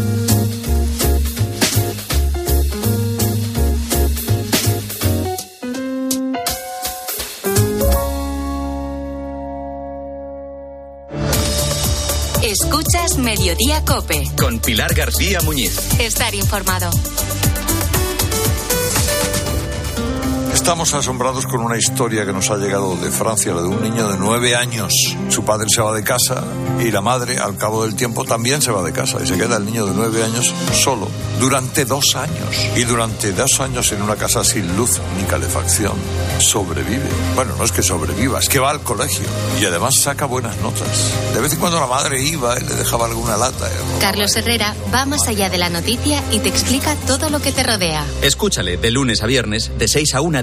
Escuchas 12.42 13.18
Mediodía 13.18 13.84
Cope. 13.84 14.24
Con 14.36 14.58
Pilar 14.58 14.92
García 14.94 15.40
Muñiz. 15.42 16.00
Estar 16.00 16.34
informado. 16.34 16.90
Estamos 20.66 20.94
asombrados 20.94 21.46
con 21.46 21.60
una 21.60 21.78
historia 21.78 22.26
que 22.26 22.32
nos 22.32 22.50
ha 22.50 22.56
llegado 22.56 22.96
de 22.96 23.12
Francia, 23.12 23.54
la 23.54 23.62
de 23.62 23.68
un 23.68 23.80
niño 23.80 24.08
de 24.08 24.18
nueve 24.18 24.56
años. 24.56 24.92
Su 25.28 25.44
padre 25.44 25.68
se 25.72 25.80
va 25.80 25.92
de 25.92 26.02
casa 26.02 26.42
y 26.80 26.90
la 26.90 27.00
madre, 27.00 27.38
al 27.38 27.56
cabo 27.56 27.84
del 27.84 27.94
tiempo, 27.94 28.24
también 28.24 28.60
se 28.60 28.72
va 28.72 28.82
de 28.82 28.92
casa 28.92 29.18
y 29.22 29.28
se 29.28 29.38
queda 29.38 29.58
el 29.58 29.64
niño 29.64 29.86
de 29.86 29.94
nueve 29.94 30.24
años 30.24 30.52
solo 30.72 31.08
durante 31.38 31.84
dos 31.84 32.16
años. 32.16 32.68
Y 32.74 32.82
durante 32.82 33.30
dos 33.32 33.60
años 33.60 33.92
en 33.92 34.02
una 34.02 34.16
casa 34.16 34.42
sin 34.42 34.76
luz 34.76 35.00
ni 35.16 35.22
calefacción 35.22 35.94
sobrevive. 36.40 37.08
Bueno, 37.36 37.54
no 37.56 37.64
es 37.64 37.70
que 37.70 37.82
sobreviva, 37.82 38.40
es 38.40 38.48
que 38.48 38.58
va 38.58 38.70
al 38.70 38.80
colegio 38.80 39.24
y 39.60 39.64
además 39.64 39.94
saca 39.94 40.26
buenas 40.26 40.56
notas. 40.62 41.12
De 41.32 41.40
vez 41.40 41.52
en 41.52 41.60
cuando 41.60 41.78
la 41.78 41.86
madre 41.86 42.20
iba 42.22 42.58
y 42.58 42.64
le 42.64 42.74
dejaba 42.74 43.06
alguna 43.06 43.36
lata. 43.36 43.70
Carlos 44.00 44.34
Herrera 44.36 44.74
va 44.92 45.06
más 45.06 45.28
allá 45.28 45.48
de 45.48 45.58
la 45.58 45.70
noticia 45.70 46.24
y 46.32 46.40
te 46.40 46.48
explica 46.48 46.96
todo 47.06 47.30
lo 47.30 47.40
que 47.40 47.52
te 47.52 47.62
rodea. 47.62 48.04
Escúchale 48.22 48.76
de 48.76 48.90
lunes 48.90 49.22
a 49.22 49.26
viernes, 49.26 49.70
de 49.78 49.86
6 49.86 50.14
a 50.14 50.20
1 50.20 50.42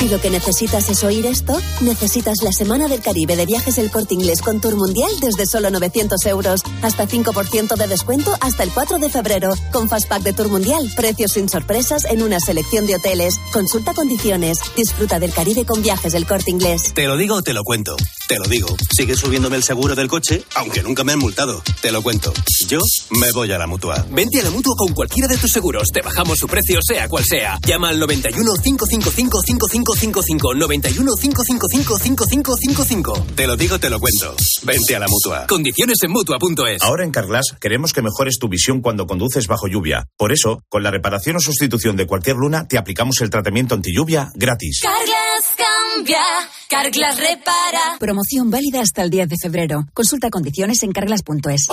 Si 0.00 0.08
lo 0.08 0.18
que 0.18 0.30
necesitas 0.30 0.88
es 0.88 1.04
oír 1.04 1.26
esto, 1.26 1.52
necesitas 1.82 2.38
la 2.42 2.52
Semana 2.52 2.88
del 2.88 3.02
Caribe 3.02 3.36
de 3.36 3.44
Viajes 3.44 3.76
El 3.76 3.90
Corte 3.90 4.14
Inglés 4.14 4.40
con 4.40 4.58
Tour 4.58 4.74
Mundial 4.74 5.10
desde 5.20 5.44
solo 5.44 5.68
900 5.68 6.24
euros. 6.24 6.62
Hasta 6.80 7.06
5% 7.06 7.76
de 7.76 7.86
descuento 7.86 8.34
hasta 8.40 8.62
el 8.62 8.70
4 8.70 8.98
de 8.98 9.10
febrero. 9.10 9.50
Con 9.70 9.90
Fastpack 9.90 10.22
de 10.22 10.32
Tour 10.32 10.48
Mundial, 10.48 10.90
precios 10.96 11.32
sin 11.32 11.50
sorpresas 11.50 12.06
en 12.06 12.22
una 12.22 12.40
selección 12.40 12.86
de 12.86 12.94
hoteles. 12.94 13.34
Consulta 13.52 13.92
condiciones. 13.94 14.58
Disfruta 14.76 15.18
del 15.18 15.32
Caribe 15.32 15.64
con 15.64 15.82
Viajes 15.82 16.14
El 16.14 16.24
Corte 16.24 16.52
Inglés. 16.52 16.94
Te 16.94 17.06
lo 17.06 17.16
digo 17.16 17.34
o 17.36 17.42
te 17.42 17.52
lo 17.52 17.64
cuento. 17.64 17.96
Te 18.28 18.38
lo 18.38 18.44
digo. 18.44 18.68
Sigue 18.96 19.16
subiéndome 19.16 19.56
el 19.56 19.64
seguro 19.64 19.96
del 19.96 20.06
coche, 20.06 20.44
aunque 20.54 20.84
nunca 20.84 21.02
me 21.02 21.12
han 21.12 21.18
multado. 21.18 21.60
Te 21.82 21.90
lo 21.90 22.00
cuento. 22.00 22.32
Yo 22.68 22.78
me 23.10 23.32
voy 23.32 23.50
a 23.50 23.58
la 23.58 23.66
mutua. 23.66 24.06
Vente 24.10 24.40
a 24.40 24.44
la 24.44 24.50
mutua 24.50 24.74
con 24.76 24.94
cualquiera 24.94 25.26
de 25.26 25.36
tus 25.36 25.50
seguros. 25.50 25.88
Te 25.92 26.00
bajamos 26.00 26.38
su 26.38 26.46
precio, 26.46 26.78
sea 26.80 27.08
cual 27.08 27.24
sea. 27.24 27.58
Llama 27.66 27.88
al 27.88 27.98
91 27.98 28.52
555 28.62 29.42
5555. 29.42 30.54
91 30.54 31.12
555 31.20 31.98
5555. 31.98 33.26
Te 33.34 33.46
lo 33.48 33.56
digo, 33.56 33.80
te 33.80 33.90
lo 33.90 33.98
cuento. 33.98 34.36
Vente 34.62 34.94
a 34.94 35.00
la 35.00 35.08
mutua. 35.08 35.46
Condiciones 35.48 35.98
en 36.02 36.12
mutua.es. 36.12 36.82
Ahora 36.82 37.04
en 37.04 37.10
Carglass 37.10 37.56
queremos 37.60 37.92
que 37.92 38.02
mejores 38.02 38.38
tu 38.38 38.48
visión 38.48 38.80
cuando 38.80 39.08
conduces 39.08 39.48
bajo 39.48 39.66
lluvia. 39.66 40.06
Por 40.16 40.30
eso, 40.32 40.62
con 40.68 40.84
la 40.84 40.92
reparación 40.92 41.34
o 41.36 41.40
sustitución 41.40 41.96
de 41.96 42.06
cualquier 42.06 42.36
luna, 42.36 42.68
te 42.68 42.78
aplicamos 42.78 43.20
el 43.20 43.30
tratamiento 43.30 43.39
anti 43.46 43.92
lluvia 43.92 44.30
gratis. 44.34 44.80
Carglass 44.82 45.46
cambia, 45.56 46.22
Carglass 46.68 47.16
repara. 47.18 47.98
Promoción 47.98 48.50
válida 48.50 48.80
hasta 48.80 49.02
el 49.02 49.10
10 49.10 49.28
de 49.28 49.36
febrero. 49.40 49.86
Consulta 49.94 50.30
condiciones 50.30 50.82
en 50.82 50.92
carglass.es. 50.92 51.66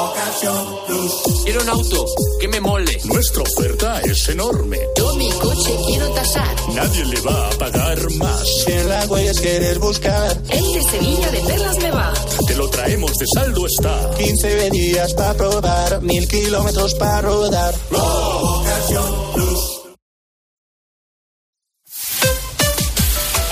Quiero 1.43 1.62
un 1.62 1.69
auto 1.69 2.06
que 2.39 2.47
me 2.47 2.60
mole. 2.62 2.99
Nuestra 3.06 3.43
oferta 3.43 4.01
es 4.01 4.30
enorme. 4.30 4.77
Yo 4.97 5.15
mi 5.15 5.30
coche 5.32 5.75
quiero 5.88 6.10
tasar. 6.12 6.56
Nadie 6.73 7.06
le 7.06 7.21
va 7.21 7.47
a 7.47 7.49
pagar 7.51 8.12
más. 8.13 8.43
Si 8.65 8.71
en 8.71 8.89
la 8.89 9.06
huellas 9.06 9.39
quieres 9.39 9.80
buscar, 9.80 10.32
El 10.49 10.73
de 10.73 10.84
Sevilla 10.84 11.32
de 11.32 11.39
Perlas 11.39 11.77
me 11.80 11.91
va. 11.91 12.13
Te 12.47 12.56
lo 12.56 12.69
traemos 12.69 13.12
de 13.17 13.25
saldo 13.34 13.65
está. 13.65 14.12
15 14.17 14.69
días 14.71 15.13
para 15.13 15.34
probar, 15.34 16.01
mil 16.01 16.27
kilómetros 16.27 16.95
para 16.95 17.21
rodar. 17.21 17.75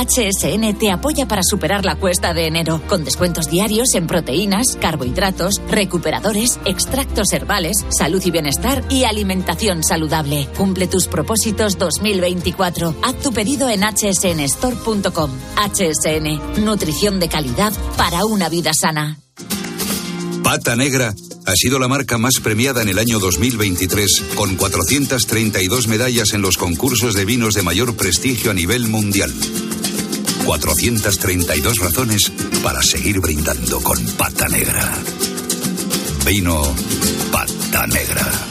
HSN 0.00 0.78
te 0.78 0.90
apoya 0.90 1.26
para 1.26 1.42
superar 1.42 1.84
la 1.84 1.96
cuesta 1.96 2.32
de 2.32 2.46
enero, 2.46 2.80
con 2.88 3.04
descuentos 3.04 3.50
diarios 3.50 3.94
en 3.94 4.06
proteínas, 4.06 4.78
carbohidratos, 4.80 5.60
recuperadores, 5.68 6.58
extractos 6.64 7.32
herbales, 7.34 7.84
salud 7.90 8.22
y 8.24 8.30
bienestar 8.30 8.82
y 8.88 9.04
alimentación 9.04 9.82
saludable. 9.82 10.48
Cumple 10.56 10.86
tus 10.86 11.06
propósitos 11.06 11.76
2024. 11.76 12.94
Haz 13.02 13.16
tu 13.16 13.32
pedido 13.32 13.68
en 13.68 13.82
hsnstore.com. 13.82 15.30
HSN, 15.56 16.64
nutrición 16.64 17.20
de 17.20 17.28
calidad 17.28 17.72
para 17.98 18.24
una 18.24 18.48
vida 18.48 18.72
sana. 18.72 19.18
Pata 20.42 20.76
Negra 20.76 21.14
ha 21.44 21.54
sido 21.54 21.78
la 21.78 21.88
marca 21.88 22.16
más 22.16 22.40
premiada 22.42 22.80
en 22.80 22.88
el 22.88 22.98
año 22.98 23.18
2023, 23.18 24.22
con 24.34 24.56
432 24.56 25.88
medallas 25.88 26.32
en 26.32 26.40
los 26.40 26.56
concursos 26.56 27.14
de 27.14 27.26
vinos 27.26 27.52
de 27.52 27.62
mayor 27.62 27.96
prestigio 27.96 28.50
a 28.50 28.54
nivel 28.54 28.88
mundial. 28.88 29.30
432 30.44 31.78
razones 31.78 32.32
para 32.62 32.82
seguir 32.82 33.20
brindando 33.20 33.80
con 33.80 33.98
Pata 34.16 34.48
Negra. 34.48 34.92
Vino 36.24 36.62
Pata 37.30 37.86
Negra. 37.86 38.49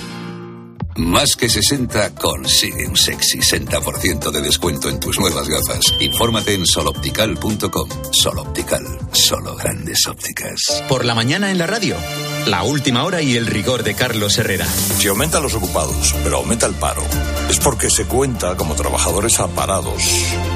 Más 0.99 1.37
que 1.37 1.47
60 1.47 2.13
consigue 2.15 2.85
un 2.85 2.97
sexy 2.97 3.39
60% 3.39 4.31
de 4.31 4.41
descuento 4.41 4.89
en 4.89 4.99
tus 4.99 5.17
nuevas 5.17 5.47
gafas. 5.47 5.95
Infórmate 5.97 6.53
en 6.53 6.65
soloptical.com. 6.65 7.89
Soloptical, 8.11 8.83
solo 9.13 9.55
grandes 9.55 10.05
ópticas. 10.07 10.83
Por 10.89 11.05
la 11.05 11.15
mañana 11.15 11.51
en 11.51 11.57
la 11.57 11.67
radio. 11.67 11.95
La 12.47 12.63
última 12.63 13.05
hora 13.05 13.21
y 13.21 13.37
el 13.37 13.47
rigor 13.47 13.83
de 13.83 13.95
Carlos 13.95 14.37
Herrera. 14.39 14.65
Si 14.65 15.07
aumentan 15.07 15.41
los 15.41 15.53
ocupados, 15.53 16.13
pero 16.21 16.35
aumenta 16.35 16.65
el 16.65 16.75
paro, 16.75 17.03
es 17.49 17.59
porque 17.59 17.89
se 17.89 18.03
cuenta 18.03 18.57
como 18.57 18.75
trabajadores 18.75 19.39
aparados. 19.39 20.03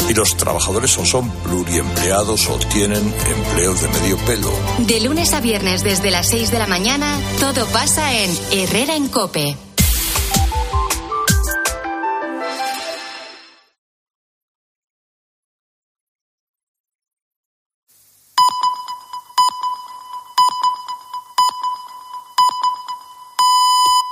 Y 0.09 0.13
los 0.13 0.35
trabajadores 0.35 0.97
o 0.97 1.05
son 1.05 1.31
pluriempleados 1.43 2.49
o 2.49 2.57
tienen 2.57 3.13
empleos 3.27 3.81
de 3.81 3.87
medio 3.87 4.17
pelo. 4.25 4.51
De 4.79 4.99
lunes 4.99 5.31
a 5.31 5.39
viernes 5.39 5.85
desde 5.85 6.11
las 6.11 6.27
6 6.27 6.51
de 6.51 6.59
la 6.59 6.67
mañana, 6.67 7.17
todo 7.39 7.65
pasa 7.67 8.13
en 8.13 8.29
Herrera 8.51 8.97
en 8.97 9.07
Cope. 9.07 9.55